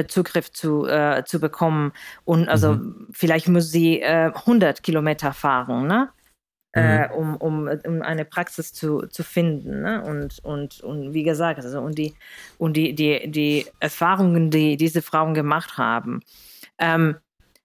[0.09, 1.93] Zugriff zu, äh, zu bekommen.
[2.25, 3.09] Und also mhm.
[3.13, 6.11] vielleicht muss sie äh, 100 Kilometer fahren, ne?
[6.77, 9.81] äh, um, um, um eine Praxis zu, zu finden.
[9.81, 10.03] Ne?
[10.03, 12.15] Und, und, und wie gesagt, also und die,
[12.59, 16.21] und die, die, die Erfahrungen, die diese Frauen gemacht haben,
[16.79, 17.17] ähm,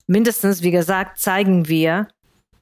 [0.08, 2.08] mindestens, wie gesagt, zeigen wir,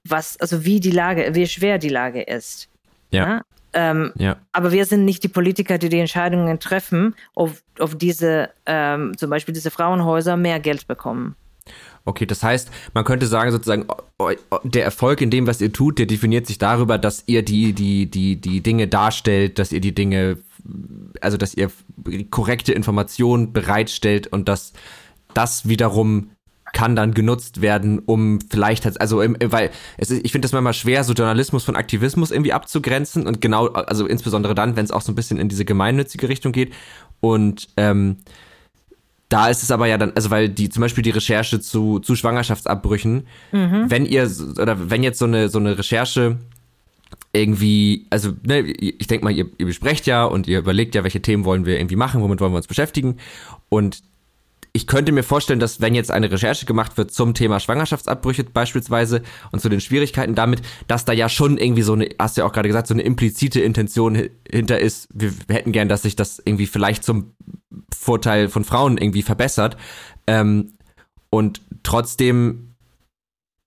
[0.08, 2.70] was, also wie die Lage, wie schwer die Lage ist.
[3.12, 3.26] Ja.
[3.26, 3.42] Ne?
[3.74, 4.38] Ähm, ja.
[4.52, 9.30] Aber wir sind nicht die Politiker, die die Entscheidungen treffen, ob, ob diese, ähm, zum
[9.30, 11.36] Beispiel diese Frauenhäuser mehr Geld bekommen.
[12.06, 13.86] Okay, das heißt, man könnte sagen sozusagen,
[14.64, 18.10] der Erfolg in dem, was ihr tut, der definiert sich darüber, dass ihr die, die,
[18.10, 20.38] die, die Dinge darstellt, dass ihr die Dinge,
[21.22, 21.70] also dass ihr
[22.32, 24.74] korrekte Informationen bereitstellt und dass
[25.36, 26.32] das wiederum
[26.74, 31.04] kann dann genutzt werden, um vielleicht, also weil es ist, ich finde das manchmal schwer,
[31.04, 35.12] so Journalismus von Aktivismus irgendwie abzugrenzen und genau, also insbesondere dann, wenn es auch so
[35.12, 36.74] ein bisschen in diese gemeinnützige Richtung geht
[37.22, 38.18] und ähm,
[39.30, 42.16] da ist es aber ja dann, also weil die zum Beispiel die Recherche zu, zu
[42.16, 43.86] Schwangerschaftsabbrüchen, mhm.
[43.88, 44.30] wenn ihr
[44.60, 46.40] oder wenn jetzt so eine so eine Recherche
[47.32, 51.22] irgendwie, also ne, ich denke mal, ihr, ihr besprecht ja und ihr überlegt ja, welche
[51.22, 53.18] Themen wollen wir irgendwie machen, womit wollen wir uns beschäftigen
[53.70, 54.02] und
[54.74, 59.24] ich könnte mir vorstellen, dass wenn jetzt eine Recherche gemacht wird zum Thema Schwangerschaftsabbrüche beispielsweise
[59.52, 62.48] und zu den Schwierigkeiten damit, dass da ja schon irgendwie so eine, hast du ja
[62.48, 65.10] auch gerade gesagt, so eine implizite Intention hinter ist.
[65.14, 67.34] Wir, hätten gern, dass sich das irgendwie vielleicht zum
[67.96, 69.76] Vorteil von Frauen irgendwie verbessert.
[70.28, 70.74] Ähm,
[71.32, 72.76] und trotzdem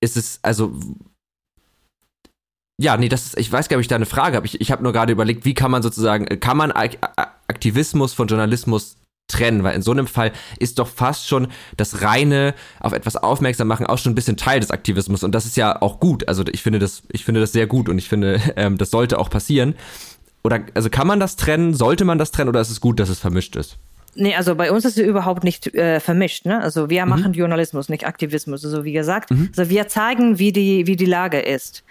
[0.01, 0.73] ist es, also
[2.81, 4.47] ja, nee, das ist, ich weiß gar nicht, ob ich da eine Frage habe.
[4.47, 8.97] Ich, ich habe nur gerade überlegt, wie kann man sozusagen, kann man Aktivismus von Journalismus
[9.33, 13.69] trennen, weil in so einem Fall ist doch fast schon das reine auf etwas aufmerksam
[13.69, 16.29] machen auch schon ein bisschen Teil des Aktivismus und das ist ja auch gut.
[16.29, 19.19] Also ich finde das, ich finde das sehr gut und ich finde, ähm, das sollte
[19.19, 19.75] auch passieren.
[20.45, 21.75] Oder also kann man das trennen?
[21.75, 23.79] Sollte man das trennen oder ist es gut, dass es vermischt ist?
[24.15, 26.45] Nee, also bei uns ist es überhaupt nicht äh, vermischt.
[26.45, 26.61] Ne?
[26.61, 27.11] Also wir mhm.
[27.11, 28.65] machen Journalismus, nicht Aktivismus.
[28.65, 29.51] Also wie gesagt, mhm.
[29.57, 31.83] also wir zeigen, wie die, wie die Lage ist.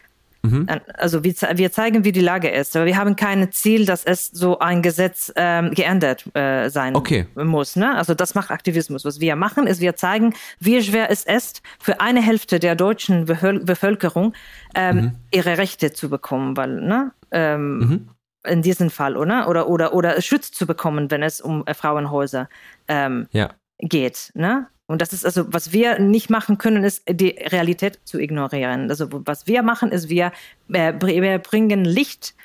[0.44, 0.68] Mhm.
[0.96, 4.28] Also wir, wir, zeigen, wie die Lage ist, aber wir haben kein Ziel, dass es
[4.28, 7.28] so ein Gesetz ähm, geändert äh, sein okay.
[7.36, 7.76] muss.
[7.76, 7.96] Ne?
[7.96, 9.06] Also das macht Aktivismus.
[9.06, 13.26] Was wir machen, ist, wir zeigen, wie schwer es ist, für eine Hälfte der deutschen
[13.26, 14.34] Bevölkerung
[14.74, 15.12] ähm, mhm.
[15.32, 18.10] ihre Rechte zu bekommen, weil ne, ähm, mhm.
[18.48, 19.48] in diesem Fall, oder?
[19.48, 22.50] Oder oder oder Schutz zu bekommen, wenn es um äh, Frauenhäuser
[22.88, 23.52] ähm, ja.
[23.80, 24.32] geht.
[24.34, 24.68] Ne?
[24.92, 28.90] Und das ist also, was wir nicht machen können, ist die Realität zu ignorieren.
[28.90, 30.32] Also was wir machen, ist, wir,
[30.70, 32.36] äh, wir bringen Licht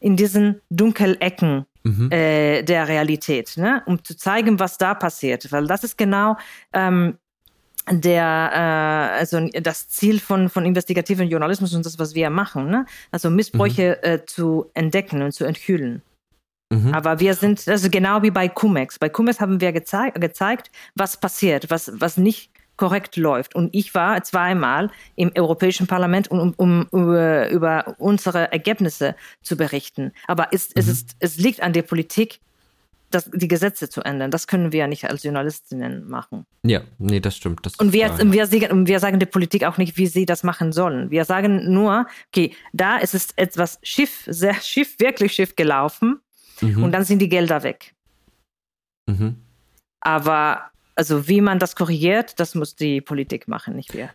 [0.00, 2.10] in diesen dunklen Ecken mhm.
[2.10, 3.82] äh, der Realität, ne?
[3.86, 5.50] um zu zeigen, was da passiert.
[5.52, 6.36] Weil das ist genau
[6.72, 7.18] ähm,
[7.90, 8.50] der
[9.14, 13.28] äh, also das Ziel von von investigativen Journalismus und das was wir machen ne also
[13.28, 14.08] Missbräuche mhm.
[14.08, 16.02] äh, zu entdecken und zu enthüllen
[16.72, 16.94] Mhm.
[16.94, 18.98] Aber wir sind, also genau wie bei Cumex.
[18.98, 23.54] Bei Cumex haben wir gezei gezeigt, was passiert, was, was nicht korrekt läuft.
[23.54, 29.56] Und ich war zweimal im Europäischen Parlament, um, um, um über, über, unsere Ergebnisse zu
[29.56, 30.12] berichten.
[30.26, 30.72] Aber es, mhm.
[30.76, 32.40] es, ist, es liegt an der Politik,
[33.10, 34.30] das, die Gesetze zu ändern.
[34.30, 36.46] Das können wir ja nicht als Journalistinnen machen.
[36.62, 37.66] Ja, nee, das stimmt.
[37.66, 41.10] Das und wir, wir, wir sagen der Politik auch nicht, wie sie das machen sollen.
[41.10, 46.22] Wir sagen nur, okay, da ist es etwas schief, sehr schief, wirklich schief gelaufen
[46.60, 46.84] mhm.
[46.84, 47.94] und dann sind die Gelder weg.
[49.06, 49.36] Mhm.
[50.00, 54.10] Aber also wie man das korrigiert, das muss die Politik machen, nicht wir.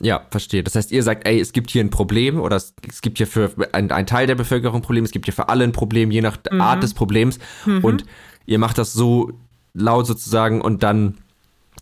[0.00, 0.62] Ja, verstehe.
[0.62, 3.26] Das heißt, ihr sagt, ey, es gibt hier ein Problem oder es, es gibt hier
[3.26, 6.20] für einen Teil der Bevölkerung ein Problem, es gibt hier für alle ein Problem, je
[6.20, 6.60] nach mhm.
[6.60, 7.38] Art des Problems.
[7.64, 7.84] Mhm.
[7.84, 8.04] Und
[8.46, 9.32] ihr macht das so
[9.72, 11.18] laut sozusagen und dann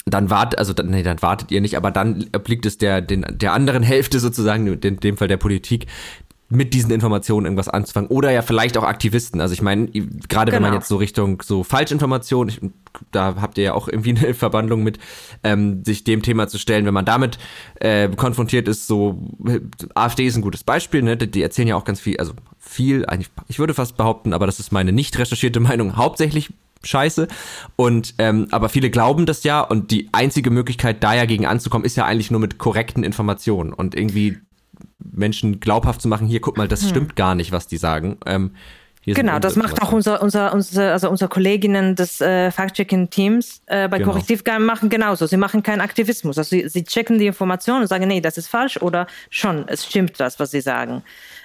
[0.04, 3.24] dann wartet, also dann, nee, dann wartet ihr nicht, aber dann obliegt es der, den,
[3.28, 5.86] der anderen Hälfte sozusagen, in dem Fall der Politik,
[6.52, 8.10] mit diesen Informationen irgendwas anzufangen.
[8.10, 9.40] Oder ja vielleicht auch Aktivisten.
[9.40, 10.28] Also ich meine, gerade genau.
[10.28, 10.74] wenn man genau.
[10.74, 12.74] jetzt so Richtung so Falschinformationen,
[13.10, 14.98] da habt ihr ja auch irgendwie eine Verbandlung mit,
[15.42, 17.38] ähm, sich dem Thema zu stellen, wenn man damit
[17.80, 19.22] äh, konfrontiert ist, so
[19.94, 21.16] AfD ist ein gutes Beispiel, ne?
[21.16, 24.46] Die, die erzählen ja auch ganz viel, also viel, eigentlich, ich würde fast behaupten, aber
[24.46, 26.52] das ist meine nicht recherchierte Meinung, hauptsächlich
[26.84, 27.28] scheiße.
[27.76, 31.84] Und ähm, aber viele glauben das ja und die einzige Möglichkeit, da ja gegen anzukommen,
[31.84, 33.72] ist ja eigentlich nur mit korrekten Informationen.
[33.72, 34.38] Und irgendwie
[35.10, 36.88] Menschen glaubhaft zu machen, hier, guck mal, das hm.
[36.88, 38.18] stimmt gar nicht, was die sagen.
[38.26, 38.52] Ähm,
[39.04, 43.98] genau, das macht auch unser, unser, unser, also unsere Kolleginnen des äh, Fact-Checking-Teams äh, bei
[43.98, 44.12] genau.
[44.12, 45.26] Korrektiv machen genauso.
[45.26, 46.38] Sie machen keinen Aktivismus.
[46.38, 49.86] Also sie, sie checken die Informationen und sagen, nee, das ist falsch oder schon, es
[49.86, 51.02] stimmt das, was sie sagen.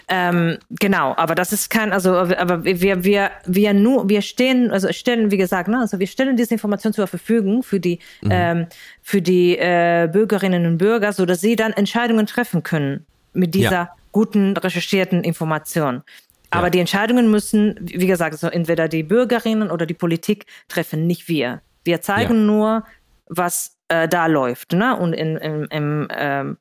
[0.09, 4.91] Ähm, genau, aber das ist kein, also aber wir, wir, wir nur, wir stehen, also
[4.93, 8.29] stellen, wie gesagt, ne, also wir stellen diese Information zur Verfügung für die, mhm.
[8.31, 8.67] ähm,
[9.01, 13.05] für die äh, Bürgerinnen und Bürger, so dass sie dann Entscheidungen treffen können
[13.37, 13.89] mit dieser ja.
[14.11, 16.03] guten, recherchierten Information.
[16.49, 16.71] Aber ja.
[16.71, 21.61] die Entscheidungen müssen, wie gesagt, also entweder die Bürgerinnen oder die Politik treffen, nicht wir.
[21.83, 22.45] Wir zeigen ja.
[22.45, 22.83] nur,
[23.27, 24.73] was äh, da läuft.
[24.73, 24.95] Ne?
[24.95, 26.57] Und in, in, im, ähm,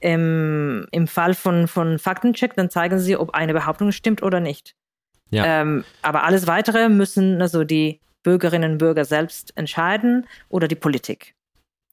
[0.00, 4.74] im, im Fall von, von Faktencheck, dann zeigen sie, ob eine Behauptung stimmt oder nicht.
[5.30, 5.60] Ja.
[5.60, 11.34] Ähm, aber alles weitere müssen also die Bürgerinnen und Bürger selbst entscheiden oder die Politik.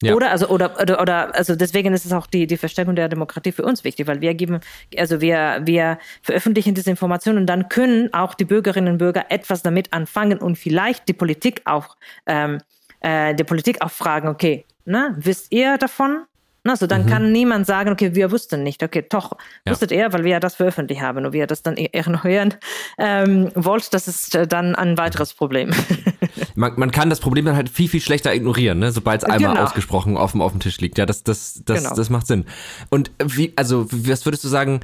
[0.03, 0.13] Ja.
[0.13, 3.51] Oder, also, oder, oder, oder, also deswegen ist es auch die, die Verstärkung der Demokratie
[3.51, 4.59] für uns wichtig, weil wir geben,
[4.95, 9.63] also wir, wir veröffentlichen diese Informationen und dann können auch die Bürgerinnen und Bürger etwas
[9.63, 12.59] damit anfangen und vielleicht die Politik auch, ähm,
[12.99, 16.25] äh, die Politik auch fragen, okay, ne, wisst ihr davon?
[16.63, 17.09] Also dann mhm.
[17.09, 18.83] kann niemand sagen, okay, wir wussten nicht.
[18.83, 19.31] Okay, doch,
[19.65, 19.71] ja.
[19.71, 22.55] wusstet ihr, weil wir ja das veröffentlicht haben und wir das dann ignorieren
[22.97, 25.71] ähm, wollt, das ist äh, dann ein weiteres Problem.
[26.55, 28.91] man, man kann das Problem dann halt viel, viel schlechter ignorieren, ne?
[28.91, 29.65] sobald es einmal genau.
[29.65, 30.97] ausgesprochen auf dem, auf dem Tisch liegt.
[30.97, 31.95] Ja, das, das, das, genau.
[31.95, 32.45] das macht Sinn.
[32.89, 34.81] Und wie, also, was würdest du sagen,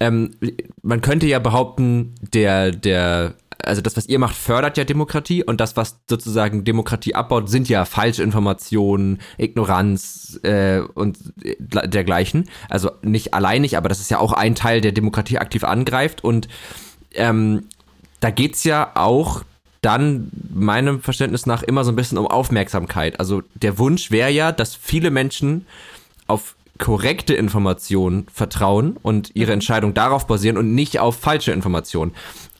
[0.00, 0.30] ähm,
[0.82, 3.34] man könnte ja behaupten, der, der
[3.64, 7.68] also das, was ihr macht, fördert ja Demokratie und das, was sozusagen Demokratie abbaut, sind
[7.68, 12.48] ja falsche Informationen, Ignoranz äh, und dergleichen.
[12.68, 16.48] Also nicht alleinig, aber das ist ja auch ein Teil, der Demokratie aktiv angreift und
[17.12, 17.66] ähm,
[18.20, 19.42] da geht's ja auch
[19.80, 23.18] dann meinem Verständnis nach immer so ein bisschen um Aufmerksamkeit.
[23.18, 25.66] Also der Wunsch wäre ja, dass viele Menschen
[26.26, 32.12] auf korrekte Informationen vertrauen und ihre Entscheidung darauf basieren und nicht auf falsche Informationen.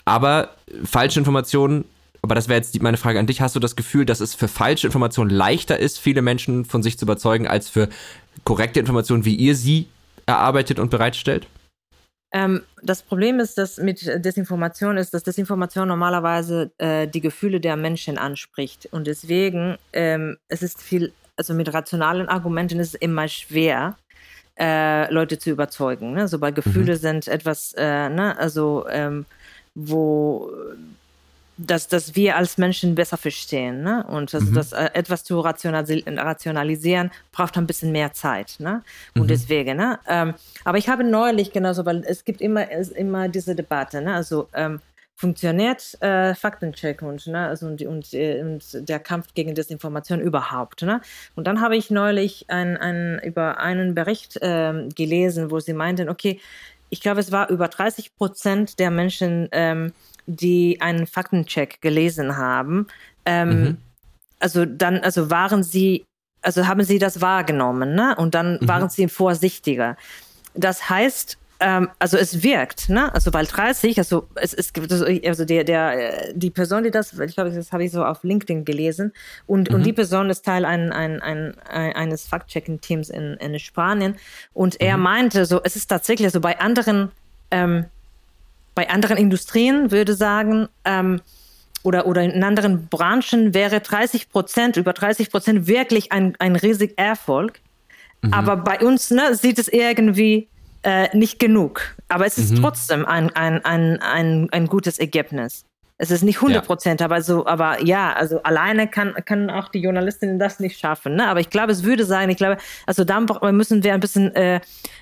[0.05, 0.51] Aber
[0.85, 1.85] falsche Informationen,
[2.23, 4.49] aber das wäre jetzt meine Frage an dich, hast du das Gefühl, dass es für
[4.49, 7.89] falsche Informationen leichter ist, viele Menschen von sich zu überzeugen, als für
[8.45, 9.89] korrekte Informationen, wie ihr sie
[10.27, 11.47] erarbeitet und bereitstellt?
[12.33, 17.77] Ähm, das Problem ist, dass mit Desinformation ist, dass Desinformation normalerweise äh, die Gefühle der
[17.77, 18.89] Menschen anspricht.
[18.93, 23.97] Und deswegen, ähm, es ist viel, also mit rationalen Argumenten ist es immer schwer,
[24.59, 26.13] äh, Leute zu überzeugen.
[26.13, 26.29] Ne?
[26.29, 26.99] So bei Gefühle mhm.
[26.99, 28.39] sind etwas, äh, ne?
[28.39, 29.27] also ähm,
[29.75, 30.53] wo
[31.67, 33.83] dass, dass wir als Menschen besser verstehen.
[33.83, 34.05] Ne?
[34.07, 34.55] Und das, mhm.
[34.55, 38.57] das äh, etwas zu rationalisieren, braucht ein bisschen mehr Zeit.
[38.59, 38.83] Ne?
[39.15, 39.29] Und mhm.
[39.29, 39.99] deswegen, ne?
[40.09, 44.15] Ähm, aber ich habe neulich genauso, weil es gibt immer, es, immer diese Debatte, ne?
[44.15, 44.81] also ähm,
[45.15, 47.49] funktioniert äh, Faktencheck und, ne?
[47.49, 50.83] also, und, und, äh, und der Kampf gegen Desinformation überhaupt.
[50.83, 51.03] Ne?
[51.35, 56.09] Und dann habe ich neulich ein, ein, über einen Bericht ähm, gelesen, wo sie meinten,
[56.09, 56.41] okay,
[56.91, 59.93] ich glaube, es war über 30 Prozent der Menschen, ähm,
[60.37, 62.87] die einen Faktencheck gelesen haben.
[63.25, 63.77] Ähm, mhm.
[64.39, 66.05] Also dann, also waren sie,
[66.43, 68.15] also haben sie das wahrgenommen, ne?
[68.17, 68.69] Und dann mhm.
[68.69, 69.97] waren sie vorsichtiger.
[70.55, 73.13] Das heißt, ähm, also es wirkt, ne?
[73.15, 74.73] Also weil 30, also es ist
[75.27, 78.65] also der der die Person, die das, ich glaube, das habe ich so auf LinkedIn
[78.65, 79.13] gelesen
[79.47, 79.77] und mhm.
[79.77, 84.17] und die Person ist Teil ein, ein, ein, eines Fact-Checking-Teams in, in Spanien
[84.55, 85.03] und er mhm.
[85.03, 87.11] meinte, so es ist tatsächlich so bei anderen
[87.51, 87.85] ähm,
[88.75, 91.21] bei anderen Industrien würde sagen ähm,
[91.83, 96.99] oder, oder in anderen Branchen wäre 30 Prozent, über 30 Prozent wirklich ein, ein riesig
[96.99, 97.61] Erfolg.
[98.23, 98.35] Mhm.
[98.35, 100.49] Aber bei uns ne, sieht es irgendwie
[100.83, 101.97] äh, nicht genug.
[102.09, 102.63] Aber es ist mhm.
[102.63, 105.65] trotzdem ein, ein, ein, ein, ein gutes Ergebnis.
[106.01, 107.05] Es ist nicht 100 Prozent, ja.
[107.05, 111.15] aber so, aber ja, also alleine kann, können auch die Journalistinnen das nicht schaffen.
[111.15, 111.29] Ne?
[111.29, 113.21] Aber ich glaube, es würde sein, ich glaube, also da
[113.53, 114.61] müssen wir ein bisschen äh,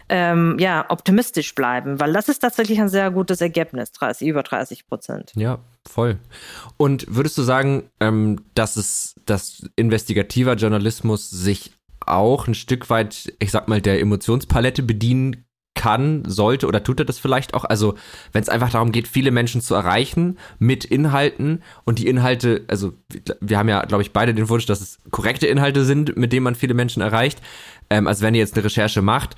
[0.08, 4.88] ähm, ja, optimistisch bleiben, weil das ist tatsächlich ein sehr gutes Ergebnis, 30, über 30
[4.88, 5.32] Prozent.
[5.36, 6.18] Ja, voll.
[6.76, 13.32] Und würdest du sagen, ähm, dass es, dass investigativer Journalismus sich auch ein Stück weit,
[13.38, 15.44] ich sag mal, der Emotionspalette bedienen
[15.78, 17.64] kann, sollte oder tut er das vielleicht auch?
[17.64, 17.94] Also,
[18.32, 22.92] wenn es einfach darum geht, viele Menschen zu erreichen mit Inhalten und die Inhalte, also
[23.40, 26.42] wir haben ja, glaube ich, beide den Wunsch, dass es korrekte Inhalte sind, mit denen
[26.42, 27.40] man viele Menschen erreicht.
[27.90, 29.36] Ähm, also wenn ihr jetzt eine Recherche macht,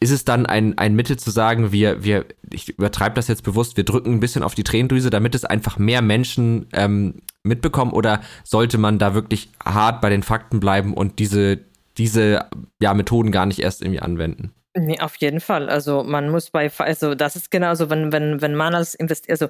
[0.00, 3.76] ist es dann ein, ein Mittel zu sagen, wir, wir, ich übertreibe das jetzt bewusst,
[3.76, 8.22] wir drücken ein bisschen auf die Tränendrüse, damit es einfach mehr Menschen ähm, mitbekommen oder
[8.42, 11.60] sollte man da wirklich hart bei den Fakten bleiben und diese,
[11.98, 12.46] diese
[12.80, 14.52] ja, Methoden gar nicht erst irgendwie anwenden?
[14.74, 15.68] Nee, auf jeden Fall.
[15.68, 19.48] Also man muss bei, also das ist genauso, wenn, wenn, wenn man als Invest also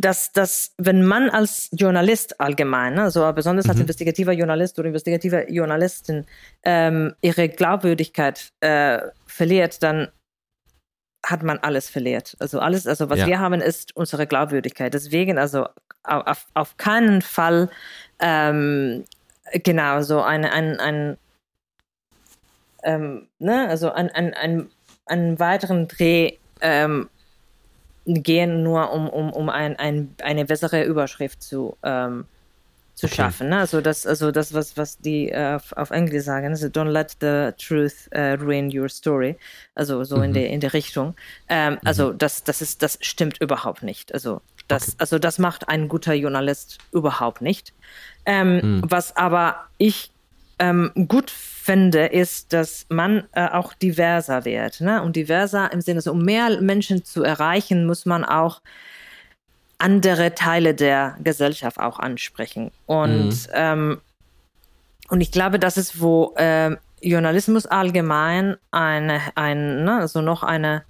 [0.00, 3.82] dass, dass wenn man als Journalist allgemein, also besonders als mhm.
[3.82, 6.26] investigativer Journalist oder investigativer Journalistin
[6.62, 10.08] ähm, ihre Glaubwürdigkeit äh, verliert, dann
[11.26, 12.34] hat man alles verliert.
[12.38, 13.26] Also alles, also was ja.
[13.26, 14.94] wir haben, ist unsere Glaubwürdigkeit.
[14.94, 15.66] Deswegen also
[16.02, 17.68] auf, auf keinen Fall
[18.20, 19.04] ähm,
[19.64, 21.18] genau so eine, ein, ein
[22.84, 24.70] ähm, ne, also an, an, an,
[25.06, 27.08] an weiteren Dreh ähm,
[28.06, 32.24] gehen, nur um, um, um ein, ein, eine bessere Überschrift zu, ähm,
[32.94, 33.16] zu okay.
[33.16, 33.48] schaffen.
[33.50, 33.58] Ne?
[33.58, 37.52] Also das, also das, was, was die äh, auf Englisch sagen, also don't let the
[37.62, 39.36] truth uh, ruin your story.
[39.74, 40.24] Also so mhm.
[40.24, 41.14] in der in der Richtung.
[41.48, 41.78] Ähm, mhm.
[41.84, 44.12] Also das, das ist, das stimmt überhaupt nicht.
[44.12, 44.96] Also das, okay.
[44.98, 47.72] also das macht ein guter Journalist überhaupt nicht.
[48.26, 48.82] Ähm, mhm.
[48.84, 50.12] Was aber ich
[50.60, 54.80] ähm, gut finde, ist, dass man äh, auch diverser wird.
[54.80, 55.02] Ne?
[55.02, 58.60] Und diverser im Sinne, so, um mehr Menschen zu erreichen, muss man auch
[59.78, 62.70] andere Teile der Gesellschaft auch ansprechen.
[62.86, 63.46] Und, mhm.
[63.54, 64.00] ähm,
[65.08, 70.84] und ich glaube, das ist, wo äh, Journalismus allgemein eine, ein, ne, also noch eine,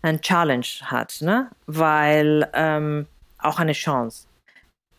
[0.00, 1.50] ein Challenge hat, ne?
[1.66, 3.06] weil ähm,
[3.38, 4.26] auch eine Chance.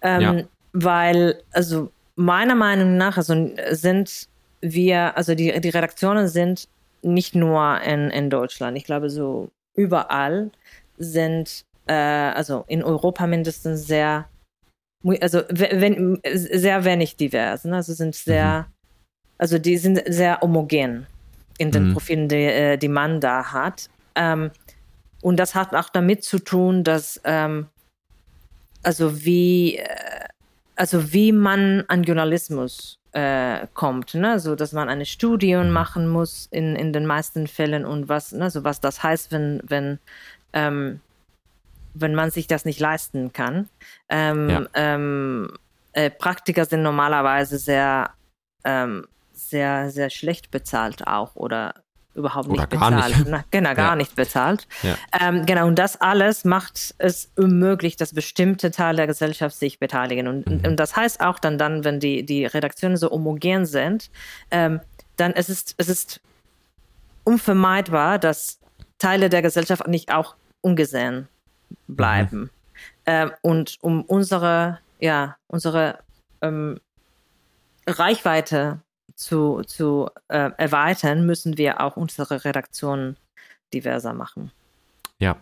[0.02, 0.44] Ähm, ja.
[0.74, 4.28] Weil, also meiner Meinung nach, also sind
[4.60, 6.68] wir, also die, die Redaktionen sind
[7.04, 10.50] nicht nur in, in Deutschland, ich glaube so überall
[10.98, 14.28] sind, äh, also in Europa mindestens sehr,
[15.22, 17.76] also wenn, sehr wenig divers, ne?
[17.76, 18.74] also sind sehr, mhm.
[19.38, 21.06] also die sind sehr homogen
[21.60, 21.94] in den mhm.
[21.94, 23.90] Profilen, die, äh, die man da hat.
[24.16, 24.50] Ähm,
[25.22, 27.68] und das hat auch damit zu tun, dass ähm,
[28.82, 29.86] also wie äh,
[30.78, 34.40] also wie man an Journalismus äh, kommt, ne?
[34.40, 35.72] so dass man eine Studie mhm.
[35.72, 38.50] machen muss in, in den meisten Fällen und was, ne?
[38.50, 40.00] so was das heißt, wenn, wenn,
[40.54, 41.02] ähm,
[41.94, 43.70] wenn man sich das nicht leisten kann.
[44.08, 44.66] Ähm, ja.
[44.76, 45.52] ähm,
[45.94, 48.12] äh, Praktiker sind normalerweise sehr,
[48.64, 51.74] ähm, sehr, sehr schlecht bezahlt auch oder
[52.18, 53.18] überhaupt nicht Oder bezahlt.
[53.18, 53.28] Nicht.
[53.30, 53.96] Na, genau, gar ja.
[53.96, 54.68] nicht bezahlt.
[54.84, 54.96] Ja.
[55.22, 60.28] Ähm, genau, und das alles macht es unmöglich, dass bestimmte Teile der Gesellschaft sich beteiligen.
[60.28, 60.62] Und, mhm.
[60.66, 64.10] und das heißt auch dann, dann, wenn die, die Redaktionen so homogen sind,
[64.52, 64.82] ähm,
[65.16, 66.20] dann es ist es ist
[67.24, 68.60] unvermeidbar, dass
[69.00, 71.28] Teile der Gesellschaft nicht auch ungesehen
[71.88, 72.40] bleiben.
[72.40, 72.50] Mhm.
[73.06, 76.00] Ähm, und um unsere, ja, unsere
[76.42, 76.80] ähm,
[77.88, 78.80] Reichweite
[79.18, 83.18] zu, zu äh, erweitern, müssen wir auch unsere Redaktion
[83.74, 84.52] diverser machen.
[85.20, 85.38] Ja,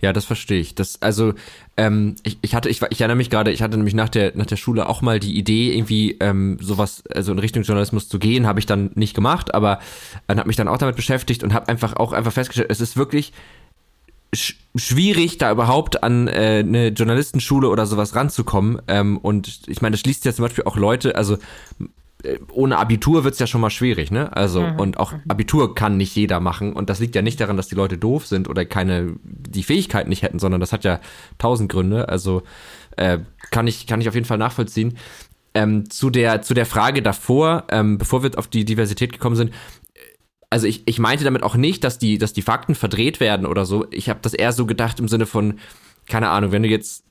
[0.00, 0.74] ja, das verstehe ich.
[0.74, 1.34] Das, also,
[1.76, 4.46] ähm, ich, ich hatte, ich, ich erinnere mich gerade, ich hatte nämlich nach der, nach
[4.46, 8.48] der Schule auch mal die Idee, irgendwie ähm, sowas, also in Richtung Journalismus zu gehen,
[8.48, 9.78] habe ich dann nicht gemacht, aber
[10.26, 12.96] dann habe mich dann auch damit beschäftigt und habe einfach auch einfach festgestellt, es ist
[12.96, 13.32] wirklich
[14.34, 18.80] sch schwierig, da überhaupt an äh, eine Journalistenschule oder sowas ranzukommen.
[18.88, 21.84] Ähm, und ich meine, das schließt ja zum Beispiel auch Leute, also äh,
[22.52, 24.34] ohne Abitur wird's ja schon mal schwierig, ne?
[24.36, 24.80] Also, mhm.
[24.80, 25.22] und auch mhm.
[25.28, 26.72] Abitur kann nicht jeder machen.
[26.72, 30.08] Und das liegt ja nicht daran, dass die Leute doof sind oder keine, die Fähigkeit
[30.08, 31.00] nicht hätten, sondern das hat ja
[31.38, 32.08] tausend Gründe.
[32.08, 32.42] Also,
[32.96, 33.18] äh,
[33.50, 34.98] kann ich, kann ich auf jeden Fall nachvollziehen.
[35.54, 39.52] Ähm, zu der, zu der Frage davor, ähm, bevor wir auf die Diversität gekommen sind,
[40.48, 43.64] also ich, ich meinte damit auch nicht, dass die, dass die Fakten verdreht werden oder
[43.64, 43.86] so.
[43.90, 45.58] Ich habe das eher so gedacht im Sinne von,
[46.06, 47.04] keine Ahnung, wenn du jetzt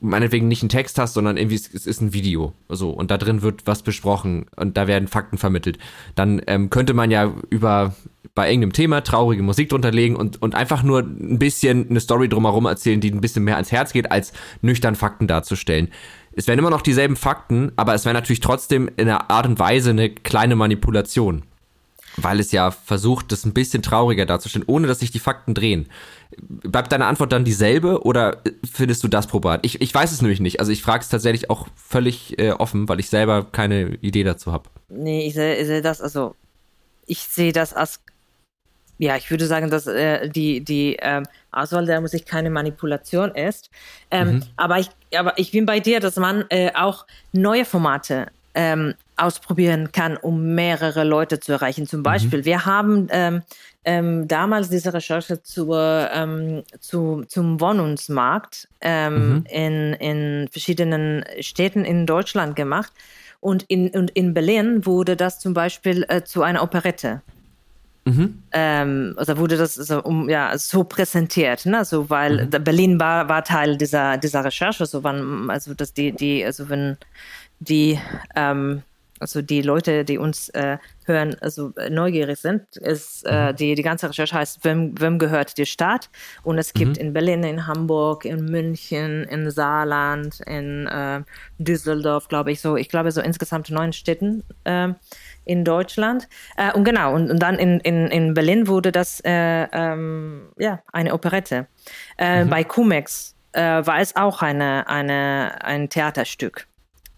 [0.00, 3.18] meinetwegen nicht einen Text hast, sondern irgendwie es, es ist ein Video, so und da
[3.18, 5.78] drin wird was besprochen und da werden Fakten vermittelt,
[6.14, 7.94] dann ähm, könnte man ja über
[8.34, 12.28] bei irgendeinem Thema traurige Musik drunter legen und und einfach nur ein bisschen eine Story
[12.28, 14.32] drumherum erzählen, die ein bisschen mehr ans Herz geht, als
[14.62, 15.88] nüchtern Fakten darzustellen.
[16.32, 19.58] Es wären immer noch dieselben Fakten, aber es wäre natürlich trotzdem in einer Art und
[19.58, 21.42] Weise eine kleine Manipulation
[22.22, 25.88] weil es ja versucht, das ein bisschen trauriger darzustellen, ohne dass sich die Fakten drehen.
[26.38, 29.60] Bleibt deine Antwort dann dieselbe oder findest du das probat?
[29.64, 30.60] Ich, ich weiß es nämlich nicht.
[30.60, 34.52] Also ich frage es tatsächlich auch völlig äh, offen, weil ich selber keine Idee dazu
[34.52, 34.68] habe.
[34.88, 36.34] Nee, ich sehe seh das, also
[37.06, 38.00] ich sehe das als,
[38.98, 43.70] ja, ich würde sagen, dass äh, die, die ähm, Auswahl der Musik keine Manipulation ist.
[44.10, 44.42] Ähm, mhm.
[44.56, 49.92] aber, ich, aber ich bin bei dir, dass man äh, auch neue Formate ähm, ausprobieren
[49.92, 51.86] kann, um mehrere Leute zu erreichen.
[51.86, 52.04] Zum mhm.
[52.04, 52.44] Beispiel, mhm.
[52.44, 53.42] wir haben ähm,
[53.84, 59.46] ähm, damals diese Recherche zur, ähm, zu, zum Wohnungsmarkt ähm, mhm.
[59.50, 62.92] in, in verschiedenen Städten in Deutschland gemacht.
[63.40, 67.22] Und in, und in Berlin wurde das zum Beispiel äh, zu einer Operette.
[68.04, 68.42] Mhm.
[68.52, 71.84] Ähm, also wurde das so, um, ja, so präsentiert, ne?
[71.84, 72.64] so, weil mhm.
[72.64, 76.96] Berlin war, war Teil dieser, dieser Recherche, so wann, also dass die, die, also wenn
[77.60, 77.98] die
[78.34, 78.82] ähm,
[79.20, 83.56] also die Leute, die uns äh, hören, also äh, neugierig sind, ist äh, mhm.
[83.56, 86.08] die, die ganze Recherche heißt, wem, wem gehört die Stadt?
[86.42, 87.06] Und es gibt mhm.
[87.06, 91.22] in Berlin, in Hamburg, in München, in Saarland, in äh,
[91.58, 94.88] Düsseldorf, glaube ich, so, ich glaube so insgesamt neun Städten äh,
[95.44, 96.26] in Deutschland.
[96.56, 100.80] Äh, und genau, und, und dann in, in, in Berlin wurde das äh, ähm, ja
[100.92, 101.66] eine Operette.
[102.16, 102.50] Äh, mhm.
[102.50, 106.66] Bei Cumex äh, war es auch eine, eine, ein Theaterstück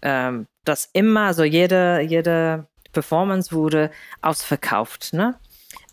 [0.01, 5.35] ähm, dass immer, so jede, jede Performance wurde ausverkauft, ne?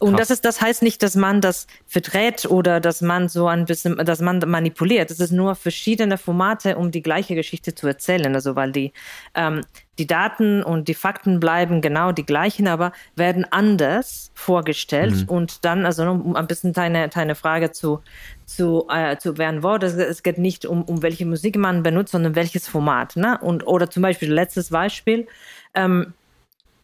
[0.01, 3.67] Und das ist, das heißt nicht, dass man das verdreht oder dass man so ein
[3.67, 5.11] bisschen, dass man manipuliert.
[5.11, 8.35] Es ist nur verschiedene Formate, um die gleiche Geschichte zu erzählen.
[8.35, 8.95] Also weil die,
[9.35, 9.61] ähm,
[9.99, 15.15] die Daten und die Fakten bleiben genau die gleichen, aber werden anders vorgestellt.
[15.15, 15.29] Mhm.
[15.29, 18.01] Und dann, also um ein bisschen deine, deine Frage zu,
[18.47, 22.35] zu, äh, zu beantworten, es, es geht nicht um, um welche Musik man benutzt, sondern
[22.37, 23.17] welches Format.
[23.17, 23.39] Ne?
[23.43, 25.29] Und, oder zum Beispiel letztes Beispiel.
[25.75, 26.15] Ähm,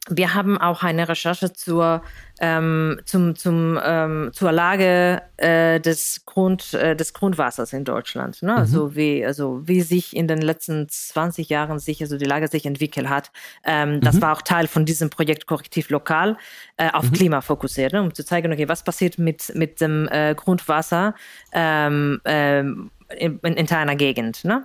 [0.09, 2.03] wir haben auch eine Recherche zur,
[2.41, 8.43] ähm, zum, zum, ähm, zur Lage äh, des, Grund, äh, des Grundwassers in Deutschland.
[8.43, 8.53] Ne?
[8.53, 8.59] Mhm.
[8.59, 12.67] Also, wie, also wie sich in den letzten 20 Jahren sich, also die Lage sich
[12.67, 13.33] entwickelt hat.
[13.65, 14.23] Ähm, das mhm.
[14.23, 16.37] war auch Teil von diesem Projekt Korrektiv Lokal
[16.77, 17.13] äh, auf mhm.
[17.13, 18.03] Klima fokussiert, ne?
[18.03, 21.15] um zu zeigen, okay, was passiert mit, mit dem äh, Grundwasser
[21.53, 24.45] ähm, ähm, in, in, in einer Gegend.
[24.45, 24.65] Ne?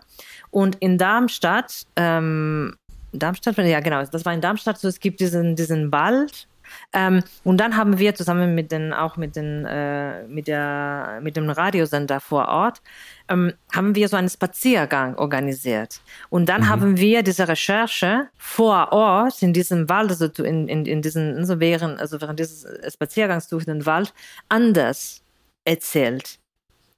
[0.49, 2.75] Und in Darmstadt ähm,
[3.11, 6.47] Darmstadt, ja genau, das war in Darmstadt, so es gibt diesen, diesen Wald.
[6.93, 11.35] Ähm, und dann haben wir zusammen mit den, auch mit den, äh, mit der, mit
[11.35, 12.81] dem Radiosender vor Ort,
[13.27, 16.01] ähm, haben wir so einen Spaziergang organisiert.
[16.29, 16.69] Und dann mhm.
[16.69, 21.59] haben wir diese Recherche vor Ort in diesem Wald, also in, in, in diesen, also
[21.59, 24.13] während, also während dieses Spaziergangs durch den Wald
[24.49, 25.21] anders
[25.65, 26.39] erzählt.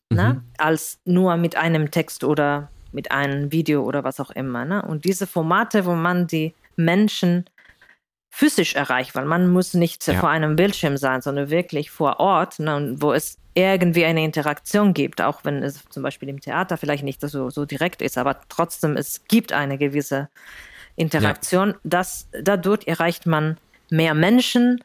[0.09, 0.23] Ne?
[0.23, 0.29] Mhm.
[0.35, 0.43] Ne?
[0.57, 4.65] Als nur mit einem Text oder mit einem Video oder was auch immer.
[4.65, 4.81] Ne?
[4.81, 7.45] Und diese Formate, wo man die Menschen
[8.29, 10.19] physisch erreicht, weil man muss nicht ja.
[10.19, 12.95] vor einem Bildschirm sein, sondern wirklich vor Ort, ne?
[12.97, 17.21] wo es irgendwie eine Interaktion gibt, auch wenn es zum Beispiel im Theater vielleicht nicht
[17.21, 20.29] so, so direkt ist, aber trotzdem, es gibt eine gewisse
[20.95, 21.69] Interaktion.
[21.69, 21.79] Ja.
[21.83, 23.57] Das, dadurch erreicht man
[23.91, 24.83] mehr Menschen.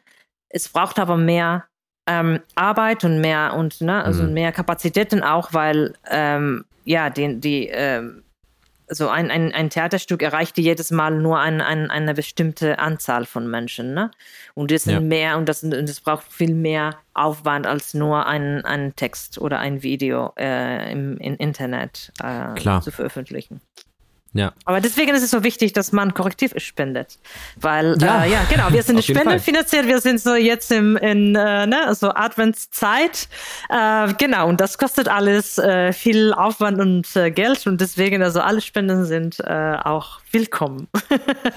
[0.49, 1.65] Es braucht aber mehr
[2.09, 4.33] ähm, Arbeit und mehr und ne, also mhm.
[4.33, 8.23] mehr Kapazitäten auch, weil ähm, ja, die, die ähm,
[8.87, 13.47] so ein, ein, ein Theaterstück erreicht jedes Mal nur ein, ein, eine bestimmte Anzahl von
[13.47, 13.93] Menschen.
[13.93, 14.09] Ne?
[14.55, 14.99] Und das sind ja.
[14.99, 19.59] mehr und das, und das braucht viel mehr Aufwand als nur ein, ein Text oder
[19.59, 23.61] ein Video äh, im, im Internet äh, zu veröffentlichen.
[24.33, 24.53] Ja.
[24.65, 27.17] Aber deswegen ist es so wichtig, dass man korrektiv spendet.
[27.59, 31.65] Weil, ja, äh, ja genau, wir sind spendenfinanziert, wir sind so jetzt im, in äh,
[31.65, 33.27] ne, so Adventszeit.
[33.69, 38.41] Äh, genau, und das kostet alles äh, viel Aufwand und äh, Geld und deswegen, also
[38.41, 40.87] alle Spenden sind äh, auch willkommen.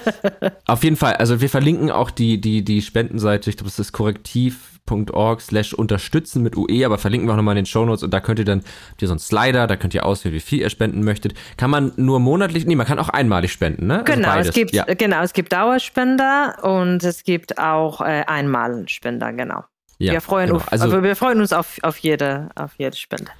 [0.65, 3.91] Auf jeden Fall, also wir verlinken auch die, die, die Spendenseite, ich glaube, es ist
[3.91, 8.13] korrektiv org slash unterstützen mit UE, aber verlinken wir auch nochmal in den Shownotes und
[8.13, 10.59] da könnt ihr dann, habt ihr so einen Slider, da könnt ihr auswählen, wie viel
[10.59, 11.33] ihr spenden möchtet.
[11.57, 13.99] Kann man nur monatlich, nee, man kann auch einmalig spenden, ne?
[13.99, 14.85] Also genau, also es gibt, ja.
[14.85, 19.63] genau, es gibt Dauerspender und es gibt auch äh, Einmalspender, genau.
[19.99, 20.57] Ja, wir freuen, genau.
[20.57, 23.31] auf, also, also, wir freuen uns auf, auf, jede, auf jede Spende.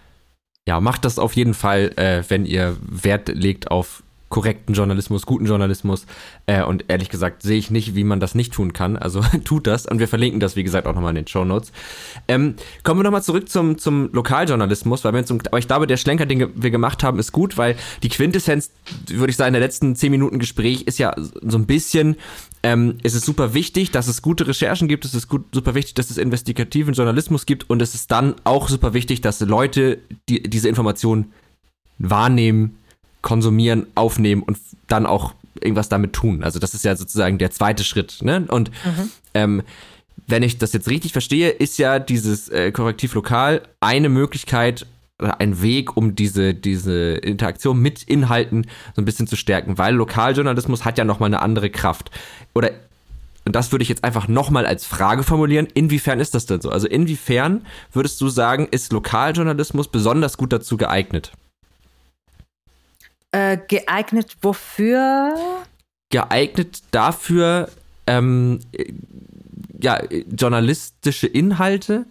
[0.65, 4.02] Ja, macht das auf jeden Fall, äh, wenn ihr Wert legt auf
[4.33, 6.07] korrekten Journalismus, guten Journalismus.
[6.47, 8.97] Äh, und ehrlich gesagt sehe ich nicht, wie man das nicht tun kann.
[8.97, 9.85] Also tut das.
[9.85, 11.71] Und wir verlinken das, wie gesagt, auch nochmal in den Show Notes.
[12.27, 15.97] Ähm, kommen wir nochmal zurück zum, zum Lokaljournalismus, weil wir zum, aber ich glaube, der
[15.97, 18.71] Schlenker, den wir gemacht haben, ist gut, weil die Quintessenz,
[19.07, 22.15] würde ich sagen, der letzten zehn Minuten Gespräch ist ja so ein bisschen,
[22.63, 25.93] ähm, es ist super wichtig, dass es gute Recherchen gibt, es ist gut, super wichtig,
[25.93, 30.41] dass es investigativen Journalismus gibt und es ist dann auch super wichtig, dass Leute die,
[30.41, 31.33] diese Informationen
[31.99, 32.77] wahrnehmen,
[33.23, 36.43] konsumieren, aufnehmen und dann auch irgendwas damit tun.
[36.43, 38.19] Also das ist ja sozusagen der zweite Schritt.
[38.21, 38.45] Ne?
[38.49, 39.09] Und mhm.
[39.33, 39.63] ähm,
[40.27, 44.85] wenn ich das jetzt richtig verstehe, ist ja dieses äh, Korrektiv lokal eine Möglichkeit
[45.19, 49.95] oder ein Weg, um diese, diese Interaktion mit Inhalten so ein bisschen zu stärken, weil
[49.95, 52.11] Lokaljournalismus hat ja nochmal eine andere Kraft.
[52.53, 52.71] Oder
[53.45, 55.67] und das würde ich jetzt einfach nochmal als Frage formulieren.
[55.73, 56.69] Inwiefern ist das denn so?
[56.69, 61.33] Also inwiefern würdest du sagen, ist Lokaljournalismus besonders gut dazu geeignet?
[63.33, 65.35] Äh, geeignet wofür?
[66.11, 67.67] Geeignet dafür,
[68.05, 68.59] ähm,
[69.81, 72.05] ja, journalistische Inhalte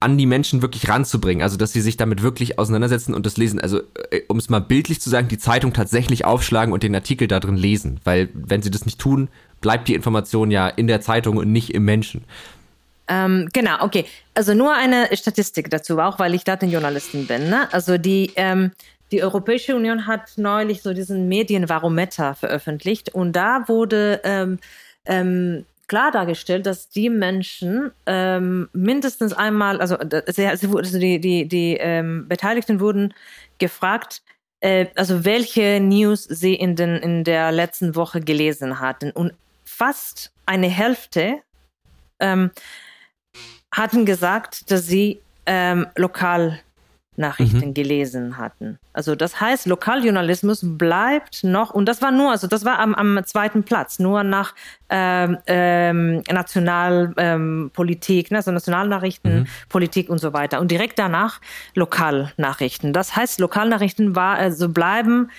[0.00, 1.42] an die Menschen wirklich ranzubringen.
[1.42, 3.58] Also, dass sie sich damit wirklich auseinandersetzen und das lesen.
[3.58, 7.26] Also, äh, um es mal bildlich zu sagen, die Zeitung tatsächlich aufschlagen und den Artikel
[7.26, 7.98] da drin lesen.
[8.04, 9.28] Weil, wenn sie das nicht tun,
[9.62, 12.24] bleibt die Information ja in der Zeitung und nicht im Menschen.
[13.08, 14.04] Ähm, genau, okay.
[14.34, 17.48] Also nur eine Statistik dazu, auch weil ich Datenjournalistin bin.
[17.48, 17.72] Ne?
[17.72, 18.72] Also die ähm,
[19.12, 24.58] die Europäische Union hat neulich so diesen Medienbarometer veröffentlicht und da wurde ähm,
[25.04, 31.76] ähm, klar dargestellt, dass die Menschen ähm, mindestens einmal, also, sie, also die, die, die
[31.78, 33.12] ähm, Beteiligten wurden
[33.58, 34.22] gefragt,
[34.60, 39.10] äh, also welche News sie in, den, in der letzten Woche gelesen hatten.
[39.10, 39.34] Und
[39.64, 41.40] fast eine Hälfte
[42.20, 42.50] ähm,
[43.70, 46.60] hatten gesagt, dass sie ähm, lokal
[47.16, 47.74] Nachrichten mhm.
[47.74, 48.78] gelesen hatten.
[48.94, 53.20] Also das heißt, Lokaljournalismus bleibt noch, und das war nur, also das war am, am
[53.26, 54.54] zweiten Platz, nur nach
[54.88, 59.46] ähm, ähm, Nationalpolitik, ähm, ne, also Nationalnachrichten, mhm.
[59.68, 60.60] Politik und so weiter.
[60.60, 61.40] Und direkt danach
[61.74, 62.94] Lokalnachrichten.
[62.94, 65.30] Das heißt, Lokalnachrichten war, also bleiben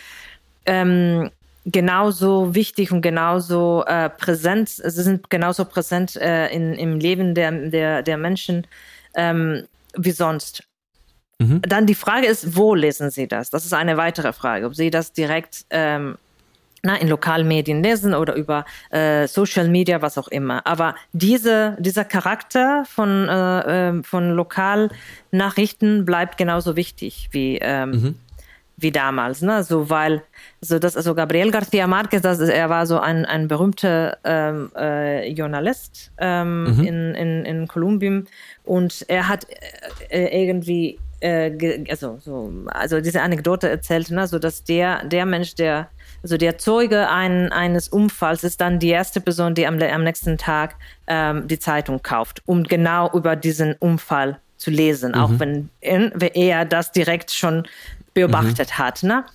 [0.65, 1.31] ähm,
[1.65, 7.51] genauso wichtig und genauso äh, präsent, sie sind genauso präsent äh, in, im Leben der,
[7.51, 8.67] der, der Menschen
[9.15, 9.63] ähm,
[9.95, 10.63] wie sonst.
[11.39, 11.61] Mhm.
[11.61, 13.49] Dann die Frage ist, wo lesen Sie das?
[13.49, 14.65] Das ist eine weitere Frage.
[14.65, 16.17] Ob Sie das direkt ähm,
[16.83, 20.67] na, in Lokalmedien lesen oder über äh, Social Media, was auch immer.
[20.67, 28.15] Aber diese, dieser Charakter von, äh, ähm, von Lokalnachrichten bleibt genauso wichtig wie, ähm, mhm.
[28.75, 29.41] wie damals.
[29.41, 29.63] Ne?
[29.63, 30.23] So, weil
[30.59, 35.31] so das, also Gabriel García Márquez, das, er war so ein, ein berühmter ähm, äh,
[35.31, 36.83] Journalist ähm, mhm.
[36.83, 38.27] in, in, in Kolumbien
[38.65, 39.47] und er hat
[40.09, 45.55] äh, irgendwie äh, also, so, also diese Anekdote erzählt, ne, so dass der, der Mensch,
[45.55, 45.87] der
[46.21, 50.37] also der Zeuge ein, eines Unfalls ist dann die erste Person, die am, am nächsten
[50.37, 50.75] Tag
[51.07, 55.17] ähm, die Zeitung kauft, um genau über diesen Unfall zu lesen, mhm.
[55.17, 57.67] auch wenn, wenn er das direkt schon
[58.13, 58.77] beobachtet mhm.
[58.77, 59.03] hat.
[59.03, 59.25] Ne?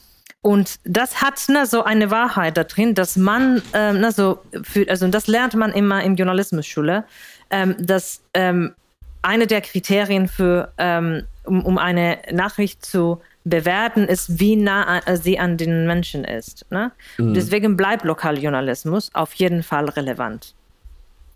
[0.41, 4.89] Und das hat ne, so eine Wahrheit da drin, dass man, ähm, ne, so für,
[4.89, 7.05] also das lernt man immer in Journalismusschule,
[7.51, 8.75] ähm, dass ähm,
[9.21, 15.39] eine der Kriterien für, ähm, um, um eine Nachricht zu bewerten, ist, wie nah sie
[15.39, 16.67] an den Menschen ist.
[16.71, 16.93] Ne?
[17.17, 17.35] Mhm.
[17.35, 20.55] Deswegen bleibt Lokaljournalismus auf jeden Fall relevant.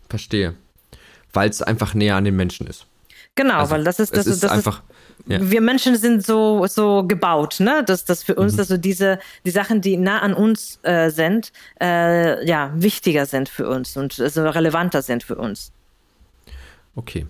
[0.09, 0.55] Verstehe.
[1.33, 2.85] Weil es einfach näher an den Menschen ist.
[3.35, 4.83] Genau, also, weil das ist, das, ist das einfach.
[4.83, 5.39] Ist, ja.
[5.41, 7.83] Wir Menschen sind so, so gebaut, ne?
[7.85, 8.59] dass das für uns, mhm.
[8.59, 11.51] also diese, die Sachen, die nah an uns äh, sind,
[11.81, 15.71] äh, ja, wichtiger sind für uns und also relevanter sind für uns.
[16.95, 17.25] Okay.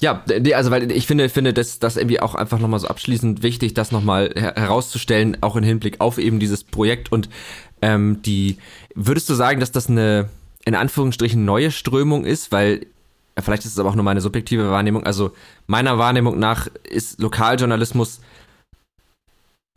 [0.00, 0.22] Ja,
[0.54, 3.90] also weil ich finde, finde das, das irgendwie auch einfach nochmal so abschließend wichtig, das
[3.90, 7.10] nochmal herauszustellen, auch im Hinblick auf eben dieses Projekt.
[7.10, 7.28] Und
[7.82, 8.58] ähm, die,
[8.94, 10.28] würdest du sagen, dass das eine
[10.64, 12.86] in Anführungsstrichen neue Strömung ist, weil
[13.38, 15.32] vielleicht ist es aber auch nur meine subjektive Wahrnehmung, also
[15.66, 18.20] meiner Wahrnehmung nach ist Lokaljournalismus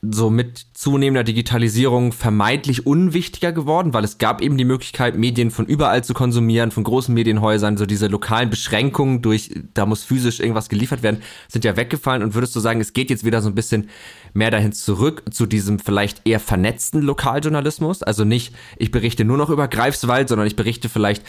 [0.03, 5.67] so mit zunehmender Digitalisierung vermeintlich unwichtiger geworden, weil es gab eben die Möglichkeit, Medien von
[5.67, 10.69] überall zu konsumieren, von großen Medienhäusern, so diese lokalen Beschränkungen durch, da muss physisch irgendwas
[10.69, 12.23] geliefert werden, sind ja weggefallen.
[12.23, 13.89] Und würdest du sagen, es geht jetzt wieder so ein bisschen
[14.33, 19.51] mehr dahin zurück zu diesem vielleicht eher vernetzten Lokaljournalismus, also nicht, ich berichte nur noch
[19.51, 21.23] über Greifswald, sondern ich berichte vielleicht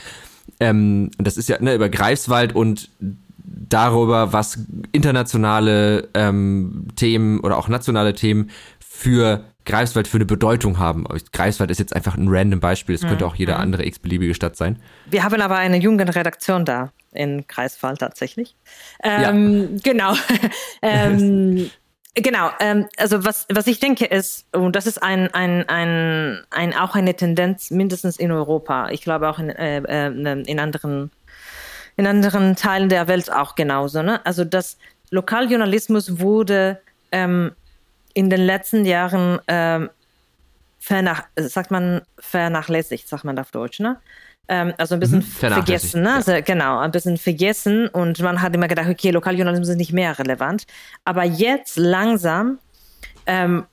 [0.61, 2.89] ähm, das ist ja ne, über Greifswald und
[3.45, 4.59] darüber, was
[4.93, 11.07] internationale ähm, Themen oder auch nationale Themen für Greifswald für eine Bedeutung haben.
[11.33, 13.61] Greifswald ist jetzt einfach ein random Beispiel, es könnte auch jede mhm.
[13.61, 14.81] andere x-beliebige Stadt sein.
[15.07, 18.57] Wir haben aber eine junge Redaktion da in Greifswald tatsächlich.
[19.03, 19.81] Ähm, ja.
[19.83, 20.15] Genau.
[20.83, 21.71] ähm,
[22.15, 26.75] genau, ähm, also was, was ich denke ist, und das ist ein, ein, ein, ein,
[26.75, 31.11] auch eine Tendenz mindestens in Europa, ich glaube auch in, äh, äh in anderen
[31.97, 34.03] in anderen Teilen der Welt auch genauso.
[34.03, 34.25] Ne?
[34.25, 34.79] Also das
[35.11, 36.81] Lokaljournalismus wurde
[37.11, 37.53] ähm,
[38.15, 39.91] in den letzten Jahren ähm,
[40.79, 43.99] vernach, sagt man vernachlässigt, sagt man auf Deutsch, ne?
[44.49, 46.15] Ähm, also ein bisschen mhm, vergessen, ne?
[46.15, 50.19] Also, genau, ein bisschen vergessen und man hat immer gedacht, okay, Lokaljournalismus ist nicht mehr
[50.19, 50.67] relevant.
[51.05, 52.59] Aber jetzt langsam
[53.27, 53.67] ähm,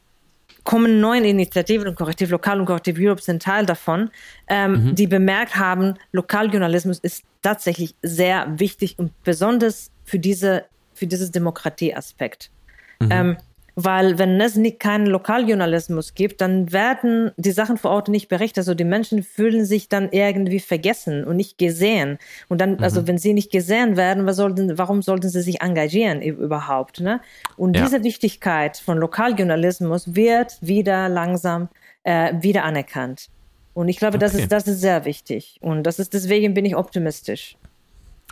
[0.63, 4.09] kommen neue Initiativen und Korrektiv Lokal und Korrektiv Europe sind Teil davon,
[4.47, 4.95] ähm, mhm.
[4.95, 12.51] die bemerkt haben, Lokaljournalismus ist tatsächlich sehr wichtig und besonders für diese für dieses Demokratieaspekt.
[12.99, 13.09] Mhm.
[13.11, 13.37] Ähm,
[13.83, 18.59] weil wenn es nicht keinen Lokaljournalismus gibt, dann werden die Sachen vor Ort nicht berichtet.
[18.59, 22.17] Also die Menschen fühlen sich dann irgendwie vergessen und nicht gesehen.
[22.49, 22.83] Und dann, also mhm.
[22.83, 26.99] also wenn sie nicht gesehen werden, was sollten, warum sollten sie sich engagieren überhaupt?
[26.99, 27.21] Ne?
[27.55, 27.83] Und ja.
[27.83, 31.69] diese Wichtigkeit von Lokaljournalismus wird wieder langsam
[32.03, 33.29] äh, wieder anerkannt.
[33.73, 34.25] Und ich glaube, okay.
[34.25, 35.57] das ist das ist sehr wichtig.
[35.61, 37.55] Und das ist deswegen bin ich optimistisch.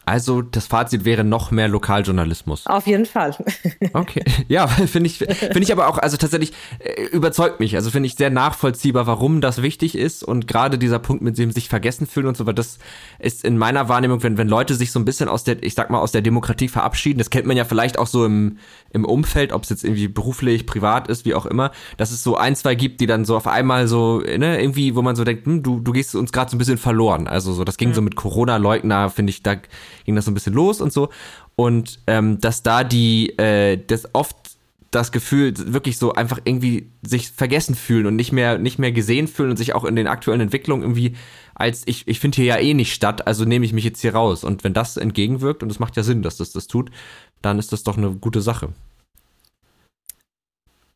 [0.08, 2.66] Also das Fazit wäre noch mehr Lokaljournalismus.
[2.66, 3.36] Auf jeden Fall.
[3.94, 4.24] Okay.
[4.48, 7.76] Ja, finde ich, finde ich aber auch, also tatsächlich äh, überzeugt mich.
[7.76, 10.24] Also finde ich sehr nachvollziehbar, warum das wichtig ist.
[10.24, 12.80] Und gerade dieser Punkt mit dem sich vergessen fühlen und so, weil das
[13.20, 15.90] ist in meiner Wahrnehmung, wenn, wenn Leute sich so ein bisschen aus der, ich sag
[15.90, 18.58] mal, aus der Demokratie verabschieden, das kennt man ja vielleicht auch so im,
[18.92, 22.38] im Umfeld, ob es jetzt irgendwie beruflich, privat ist, wie auch immer, dass es so
[22.38, 25.46] ein, zwei gibt, die dann so auf einmal so, ne, irgendwie, wo man so denkt,
[25.46, 27.28] hm, du, du gehst uns gerade so ein bisschen verloren.
[27.28, 27.94] Also so, das ging mhm.
[27.94, 29.56] so mit Corona-Leugner, finde ich, da
[30.08, 31.10] ging das so ein bisschen los und so.
[31.56, 34.36] Und ähm, dass da die, äh, das oft
[34.90, 39.28] das Gefühl wirklich so einfach irgendwie sich vergessen fühlen und nicht mehr nicht mehr gesehen
[39.28, 41.16] fühlen und sich auch in den aktuellen Entwicklungen irgendwie
[41.56, 44.16] als ich ich finde hier ja eh nicht statt, also nehme ich mich jetzt hier
[44.16, 46.90] raus und wenn das entgegenwirkt und es macht ja Sinn, dass das das tut,
[47.42, 48.70] dann ist das doch eine gute Sache.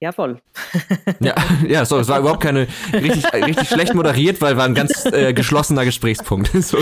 [0.01, 0.41] Ja, voll.
[1.19, 1.35] ja,
[1.67, 5.31] ja, so, es war überhaupt keine richtig, richtig schlecht moderiert, weil war ein ganz äh,
[5.31, 6.49] geschlossener Gesprächspunkt.
[6.61, 6.79] So,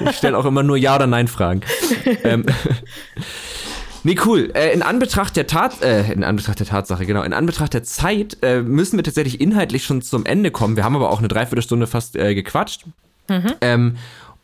[0.00, 1.60] ich stelle auch immer nur Ja oder Nein Fragen.
[2.22, 2.46] Ähm,
[4.02, 4.50] nee, cool.
[4.54, 8.38] Äh, in Anbetracht der Tat, äh, in Anbetracht der Tatsache, genau, in Anbetracht der Zeit
[8.42, 10.76] äh, müssen wir tatsächlich inhaltlich schon zum Ende kommen.
[10.76, 12.86] Wir haben aber auch eine Dreiviertelstunde fast äh, gequatscht.
[13.28, 13.52] Mhm.
[13.60, 13.96] Ähm,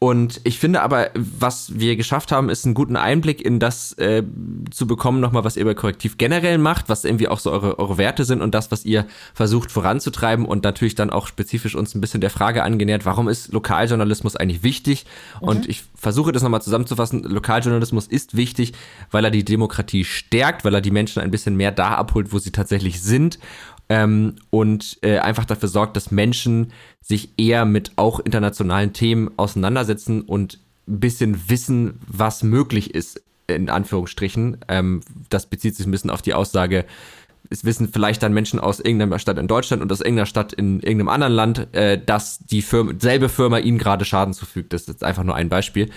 [0.03, 4.23] Und ich finde aber, was wir geschafft haben, ist einen guten Einblick in das äh,
[4.71, 7.99] zu bekommen, nochmal, was ihr bei Korrektiv generell macht, was irgendwie auch so eure, eure
[7.99, 12.01] Werte sind und das, was ihr versucht voranzutreiben und natürlich dann auch spezifisch uns ein
[12.01, 15.05] bisschen der Frage angenähert, warum ist Lokaljournalismus eigentlich wichtig?
[15.43, 15.49] Mhm.
[15.49, 17.23] Und ich versuche das nochmal zusammenzufassen.
[17.23, 18.73] Lokaljournalismus ist wichtig,
[19.11, 22.39] weil er die Demokratie stärkt, weil er die Menschen ein bisschen mehr da abholt, wo
[22.39, 23.39] sie tatsächlich sind
[23.91, 26.73] ähm, und äh, einfach dafür sorgt, dass Menschen
[27.03, 33.69] sich eher mit auch internationalen Themen auseinandersetzen und ein bisschen wissen, was möglich ist, in
[33.69, 34.59] Anführungsstrichen.
[34.69, 36.87] Ähm, das bezieht sich ein bisschen auf die Aussage,
[37.53, 40.79] es wissen vielleicht dann Menschen aus irgendeiner Stadt in Deutschland und aus irgendeiner Stadt in
[40.81, 44.73] irgendeinem anderen Land, äh, dass die Firma, selbe Firma ihnen gerade Schaden zufügt.
[44.73, 45.91] Das ist jetzt einfach nur ein Beispiel.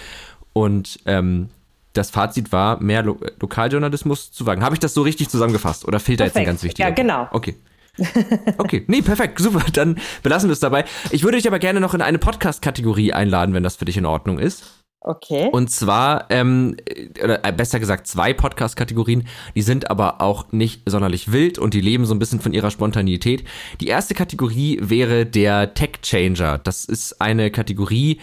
[0.54, 1.50] Und ähm,
[1.94, 4.64] das Fazit war, mehr Lo Lokaljournalismus zu wagen.
[4.64, 6.36] Habe ich das so richtig zusammengefasst oder fehlt Perfekt.
[6.36, 6.90] da jetzt ein ganz wichtiger?
[6.90, 7.28] Ja, genau.
[7.32, 7.56] Okay.
[8.58, 9.64] Okay, nee, perfekt, super.
[9.72, 10.86] Dann belassen wir es dabei.
[11.12, 14.06] Ich würde dich aber gerne noch in eine Podcast-Kategorie einladen, wenn das für dich in
[14.06, 14.84] Ordnung ist.
[15.06, 15.50] Okay.
[15.52, 16.78] Und zwar, ähm,
[17.22, 21.82] oder äh, besser gesagt, zwei Podcast-Kategorien, die sind aber auch nicht sonderlich wild und die
[21.82, 23.44] leben so ein bisschen von ihrer Spontanität.
[23.82, 26.58] Die erste Kategorie wäre der Tech Changer.
[26.58, 28.22] Das ist eine Kategorie,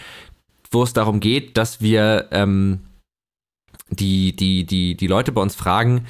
[0.71, 2.79] wo es darum geht, dass wir ähm,
[3.91, 6.07] die, die, die, die Leute bei uns fragen,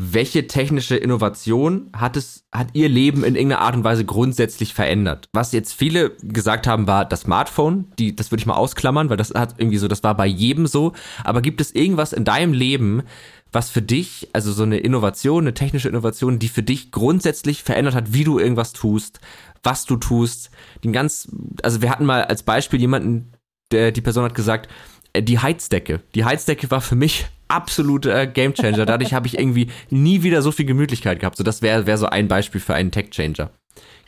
[0.00, 5.28] welche technische Innovation hat es, hat ihr Leben in irgendeiner Art und Weise grundsätzlich verändert?
[5.32, 7.90] Was jetzt viele gesagt haben, war das Smartphone.
[7.98, 10.68] Die, das würde ich mal ausklammern, weil das hat irgendwie so, das war bei jedem
[10.68, 10.92] so.
[11.24, 13.02] Aber gibt es irgendwas in deinem Leben,
[13.50, 17.96] was für dich, also so eine Innovation, eine technische Innovation, die für dich grundsätzlich verändert
[17.96, 19.18] hat, wie du irgendwas tust,
[19.64, 20.50] was du tust?
[20.84, 21.28] Den ganz,
[21.64, 23.32] also wir hatten mal als Beispiel jemanden,
[23.72, 24.68] der, die Person hat gesagt,
[25.12, 26.02] äh, die Heizdecke.
[26.14, 28.86] Die Heizdecke war für mich absoluter Gamechanger.
[28.86, 31.36] Dadurch habe ich irgendwie nie wieder so viel Gemütlichkeit gehabt.
[31.36, 33.50] So, das wäre wär so ein Beispiel für einen Tech-Changer.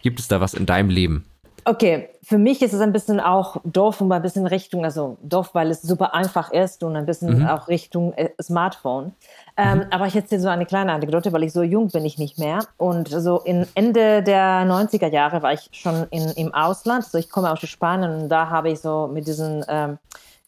[0.02, 1.24] Gibt es da was in deinem Leben?
[1.64, 5.50] Okay, für mich ist es ein bisschen auch doof und ein bisschen Richtung, also doof,
[5.52, 7.46] weil es super einfach ist und ein bisschen mhm.
[7.46, 9.12] auch Richtung äh, Smartphone.
[9.56, 9.84] Ähm, mhm.
[9.90, 12.60] Aber ich erzähle so eine kleine Anekdote, weil ich so jung bin ich nicht mehr.
[12.78, 17.04] Und so in Ende der 90er Jahre war ich schon in, im Ausland.
[17.04, 19.98] Also ich komme aus Spanien und da habe ich so mit diesem, ähm,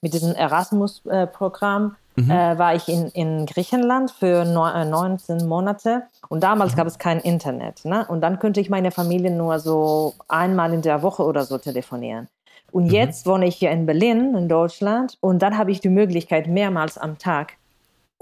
[0.00, 2.30] mit diesem Erasmus-Programm mhm.
[2.30, 6.76] äh, war ich in, in Griechenland für neun, 19 äh, Monate und damals mhm.
[6.76, 7.84] gab es kein Internet.
[7.84, 8.06] Ne?
[8.08, 12.28] Und dann könnte ich meine Familie nur so einmal in der Woche oder so telefonieren.
[12.70, 12.90] Und mhm.
[12.90, 16.98] jetzt wohne ich hier in Berlin, in Deutschland, und dann habe ich die Möglichkeit, mehrmals
[16.98, 17.54] am Tag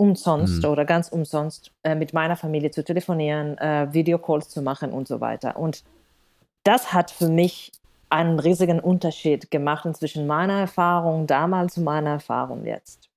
[0.00, 0.70] umsonst mhm.
[0.70, 5.20] oder ganz umsonst äh, mit meiner Familie zu telefonieren, äh, Videocalls zu machen und so
[5.20, 5.56] weiter.
[5.58, 5.84] Und
[6.64, 7.70] das hat für mich
[8.08, 13.09] einen riesigen Unterschied gemacht zwischen meiner Erfahrung damals und meiner Erfahrung jetzt.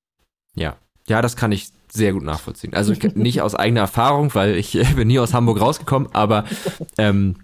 [0.55, 0.75] Ja,
[1.07, 2.73] ja, das kann ich sehr gut nachvollziehen.
[2.73, 6.45] Also nicht aus eigener Erfahrung, weil ich äh, bin nie aus Hamburg rausgekommen, aber
[6.97, 7.35] ähm,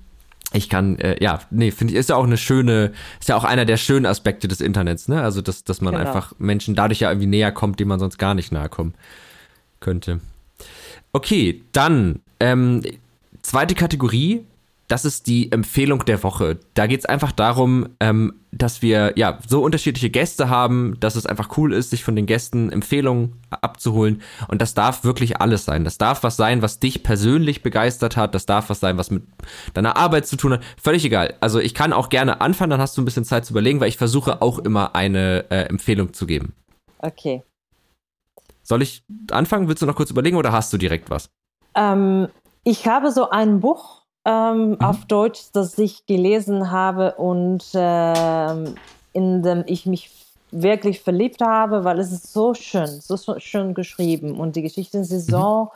[0.53, 3.43] ich kann, äh, ja, nee, finde ich, ist ja auch eine schöne, ist ja auch
[3.43, 5.21] einer der schönen Aspekte des Internets, ne?
[5.21, 6.07] Also, dass, dass man genau.
[6.07, 8.95] einfach Menschen dadurch ja irgendwie näher kommt, denen man sonst gar nicht nahe kommen
[9.79, 10.19] könnte.
[11.11, 12.81] Okay, dann, ähm,
[13.43, 14.45] zweite Kategorie,
[14.89, 16.59] das ist die Empfehlung der Woche.
[16.73, 21.27] Da geht es einfach darum, ähm, dass wir ja so unterschiedliche Gäste haben, dass es
[21.27, 24.23] einfach cool ist, sich von den Gästen Empfehlungen abzuholen.
[24.47, 25.83] Und das darf wirklich alles sein.
[25.83, 28.33] Das darf was sein, was dich persönlich begeistert hat.
[28.33, 29.23] Das darf was sein, was mit
[29.75, 30.63] deiner Arbeit zu tun hat.
[30.81, 31.35] Völlig egal.
[31.39, 33.89] Also ich kann auch gerne anfangen, dann hast du ein bisschen Zeit zu überlegen, weil
[33.89, 36.53] ich versuche auch immer eine äh, Empfehlung zu geben.
[36.97, 37.43] Okay.
[38.63, 39.67] Soll ich anfangen?
[39.67, 41.29] Willst du noch kurz überlegen oder hast du direkt was?
[41.75, 42.27] Ähm,
[42.63, 43.98] ich habe so ein Buch
[44.29, 44.81] ähm, mhm.
[44.81, 48.53] auf Deutsch, das ich gelesen habe und äh,
[49.13, 50.11] in dem ich mich
[50.51, 55.03] wirklich verliebt habe, weil es ist so schön, so, so schön geschrieben und die Geschichten
[55.03, 55.71] sind so,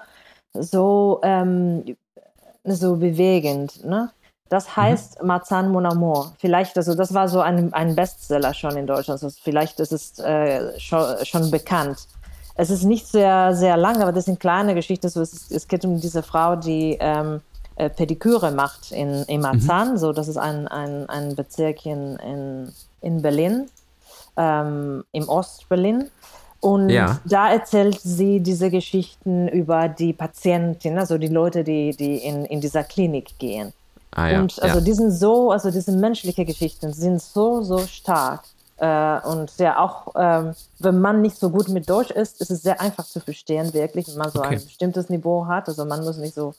[0.54, 0.62] mhm.
[0.62, 1.96] so, ähm,
[2.64, 3.84] so bewegend.
[3.84, 4.12] Ne?
[4.50, 4.76] Das mhm.
[4.76, 5.28] heißt mhm.
[5.28, 6.34] Marzahn Mon Amour.
[6.38, 9.24] Vielleicht, also das war so ein, ein Bestseller schon in Deutschland.
[9.24, 12.08] Also vielleicht ist es äh, schon, schon bekannt.
[12.56, 15.10] Es ist nicht sehr, sehr lang, aber das sind kleine Geschichten.
[15.10, 17.42] So, es, ist, es geht um diese Frau, die ähm,
[17.76, 19.92] äh, Pediküre macht in, in Marzahn.
[19.94, 19.98] Mhm.
[19.98, 23.70] So, das ist ein, ein, ein Bezirk in, in, in Berlin,
[24.38, 26.10] ähm, im Ostberlin.
[26.60, 27.20] Und ja.
[27.26, 32.62] da erzählt sie diese Geschichten über die Patienten, also die Leute, die, die in, in
[32.62, 33.74] dieser Klinik gehen.
[34.12, 34.40] Ah, ja.
[34.40, 34.84] Und also ja.
[34.86, 38.44] die sind so, also diese menschlichen Geschichten sind so, so stark.
[38.78, 42.62] Äh, und ja, auch ähm, wenn man nicht so gut mit Deutsch ist, ist es
[42.62, 44.56] sehr einfach zu verstehen, wirklich, wenn man so okay.
[44.56, 45.68] ein bestimmtes Niveau hat.
[45.68, 46.54] Also man muss nicht so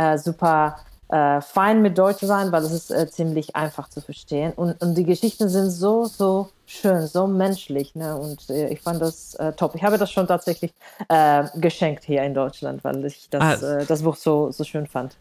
[0.00, 0.76] äh, super
[1.08, 4.52] äh, fein mit Deutsch sein, weil es ist äh, ziemlich einfach zu verstehen.
[4.54, 7.94] Und, und die Geschichten sind so, so schön, so menschlich.
[7.94, 8.16] Ne?
[8.16, 9.74] Und äh, ich fand das äh, top.
[9.74, 10.72] Ich habe das schon tatsächlich
[11.08, 13.84] äh, geschenkt hier in Deutschland, weil ich das, ah.
[13.84, 15.16] das Buch so, so schön fand.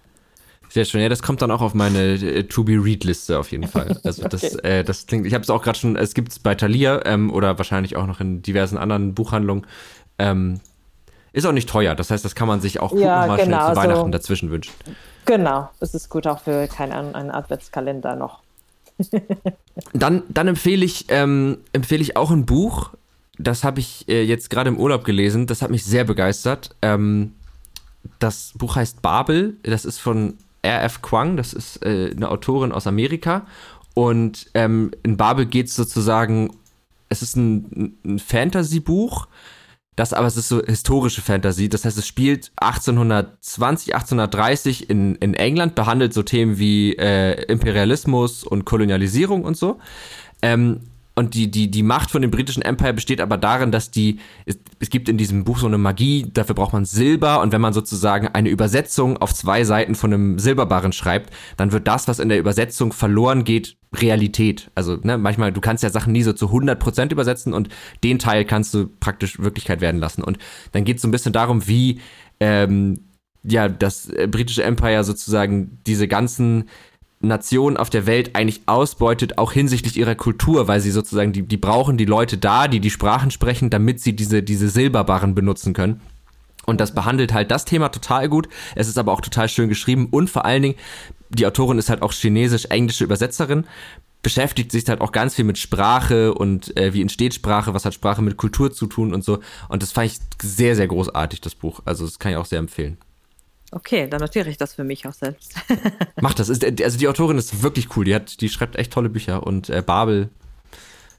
[0.69, 1.01] Sehr schön.
[1.01, 3.97] Ja, das kommt dann auch auf meine äh, To-Be-Read-Liste auf jeden Fall.
[4.03, 4.30] Also okay.
[4.30, 7.01] das, äh, das klingt, ich habe es auch gerade schon, es gibt es bei Thalia
[7.05, 9.65] ähm, oder wahrscheinlich auch noch in diversen anderen Buchhandlungen.
[10.19, 10.59] Ähm,
[11.34, 11.95] ist auch nicht teuer.
[11.95, 14.51] Das heißt, das kann man sich auch ja, nochmal genau, schnell zu Weihnachten so, dazwischen
[14.51, 14.73] wünschen.
[15.25, 18.39] Genau, es ist gut auch für keinen einen Adventskalender noch.
[19.93, 22.91] dann, dann empfehle ich, ähm, empfehle ich auch ein Buch.
[23.38, 25.47] Das habe ich äh, jetzt gerade im Urlaub gelesen.
[25.47, 26.75] Das hat mich sehr begeistert.
[26.82, 27.34] Ähm,
[28.19, 29.55] das Buch heißt Babel.
[29.63, 31.01] Das ist von R.F.
[31.01, 31.38] Kwang.
[31.38, 33.45] Das ist äh, eine Autorin aus Amerika.
[33.93, 36.55] Und ähm, in Babel geht es sozusagen,
[37.09, 39.27] es ist ein, ein Fantasy-Buch
[39.95, 41.67] das aber es ist so historische Fantasy.
[41.67, 48.43] Das heißt, es spielt 1820, 1830 in, in England, behandelt so Themen wie äh, Imperialismus
[48.43, 49.79] und Kolonialisierung und so.
[50.41, 50.81] Ähm,
[51.16, 54.57] und die, die, die Macht von dem britischen Empire besteht aber darin, dass die, es,
[54.80, 57.74] es gibt in diesem Buch so eine Magie, dafür braucht man Silber und wenn man
[57.74, 62.30] sozusagen eine Übersetzung auf zwei Seiten von einem Silberbarren schreibt, dann wird das, was in
[62.30, 64.72] der Übersetzung verloren geht, Realität.
[64.76, 67.70] Also ne, manchmal, du kannst ja Sachen nie so zu 100% übersetzen und
[68.03, 70.24] den Teil kannst du praktisch Wirklichkeit werden lassen.
[70.24, 70.38] Und
[70.72, 71.99] dann geht es so ein bisschen darum, wie
[72.39, 73.10] ähm,
[73.43, 76.70] ja das britische Empire sozusagen diese ganzen
[77.22, 81.57] Nation auf der Welt eigentlich ausbeutet, auch hinsichtlich ihrer Kultur, weil sie sozusagen, die, die
[81.57, 85.99] brauchen die Leute da, die die Sprachen sprechen, damit sie diese, diese Silberbarren benutzen können.
[86.65, 88.47] Und das behandelt halt das Thema total gut.
[88.76, 90.76] Es ist aber auch total schön geschrieben und vor allen Dingen,
[91.30, 93.65] die Autorin ist halt auch chinesisch-englische Übersetzerin,
[94.22, 97.93] beschäftigt sich halt auch ganz viel mit Sprache und äh, wie entsteht Sprache, was hat
[97.93, 99.39] Sprache mit Kultur zu tun und so.
[99.67, 101.82] Und das fand ich sehr, sehr großartig, das Buch.
[101.86, 102.97] Also das kann ich auch sehr empfehlen.
[103.72, 105.53] Okay, dann notiere ich das für mich auch selbst.
[106.22, 106.49] Mach das.
[106.49, 108.05] also die Autorin ist wirklich cool.
[108.05, 110.30] Die hat, die schreibt echt tolle Bücher und äh, Babel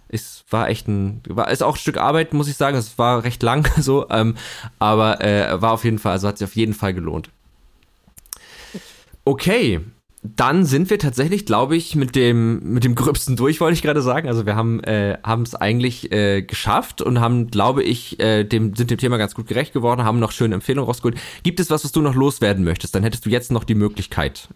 [0.09, 2.77] ist war echt ein war ist auch ein Stück Arbeit, muss ich sagen.
[2.77, 4.37] Es war recht lang so, ähm,
[4.81, 7.31] aber äh, war auf jeden Fall, also hat sich auf jeden Fall gelohnt.
[9.25, 9.81] Okay,
[10.23, 14.03] dann sind wir tatsächlich, glaube ich, mit dem mit dem gröbsten durch, wollte ich gerade
[14.03, 14.29] sagen.
[14.29, 18.91] Also wir haben äh, es eigentlich äh, geschafft und haben, glaube ich, äh, dem sind
[18.91, 21.19] dem Thema ganz gut gerecht geworden, haben noch schöne Empfehlungen rausgeholt.
[21.43, 22.95] Gibt es was, was du noch loswerden möchtest?
[22.95, 24.49] Dann hättest du jetzt noch die Möglichkeit.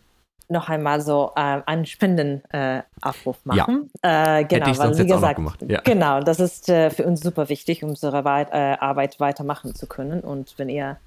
[0.51, 3.91] Noch einmal so äh, einen Spendenaufruf äh, machen.
[4.03, 4.41] Ja.
[4.41, 5.81] Äh, genau, weil wie gesagt, ja.
[5.81, 10.21] genau, das ist äh, für uns super wichtig, um unsere Arbeit weitermachen zu können.
[10.21, 10.99] Und wenn ihr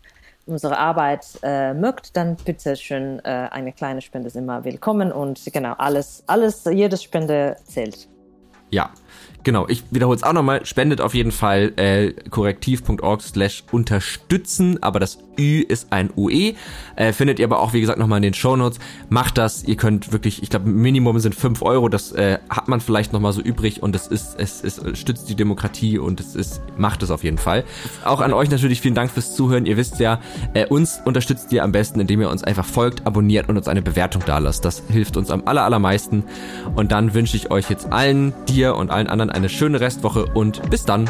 [0.47, 5.41] unsere Arbeit äh, mögt, dann bitte schön, äh, eine kleine Spende ist immer willkommen und
[5.53, 8.07] genau, alles, alles, jede Spende zählt.
[8.69, 8.91] Ja,
[9.47, 10.65] Genau, ich wiederhole es auch nochmal.
[10.65, 16.53] Spendet auf jeden Fall äh, korrektiv.org slash unterstützen, aber das Ü ist ein UE.
[16.95, 18.79] Äh, findet ihr aber auch, wie gesagt, nochmal in den Shownotes.
[19.09, 22.81] Macht das, ihr könnt wirklich, ich glaube, Minimum sind 5 Euro, das äh, hat man
[22.81, 26.61] vielleicht nochmal so übrig und es ist, es, es stützt die Demokratie und es ist,
[26.77, 27.63] macht es auf jeden Fall.
[28.03, 29.65] Auch an euch natürlich vielen Dank fürs Zuhören.
[29.65, 30.19] Ihr wisst ja,
[30.53, 33.81] äh, uns unterstützt ihr am besten, indem ihr uns einfach folgt, abonniert und uns eine
[33.81, 34.65] Bewertung da lasst.
[34.65, 36.23] Das hilft uns am aller, allermeisten.
[36.75, 40.69] Und dann wünsche ich euch jetzt allen, dir und allen anderen eine schöne Restwoche und
[40.69, 41.09] bis dann.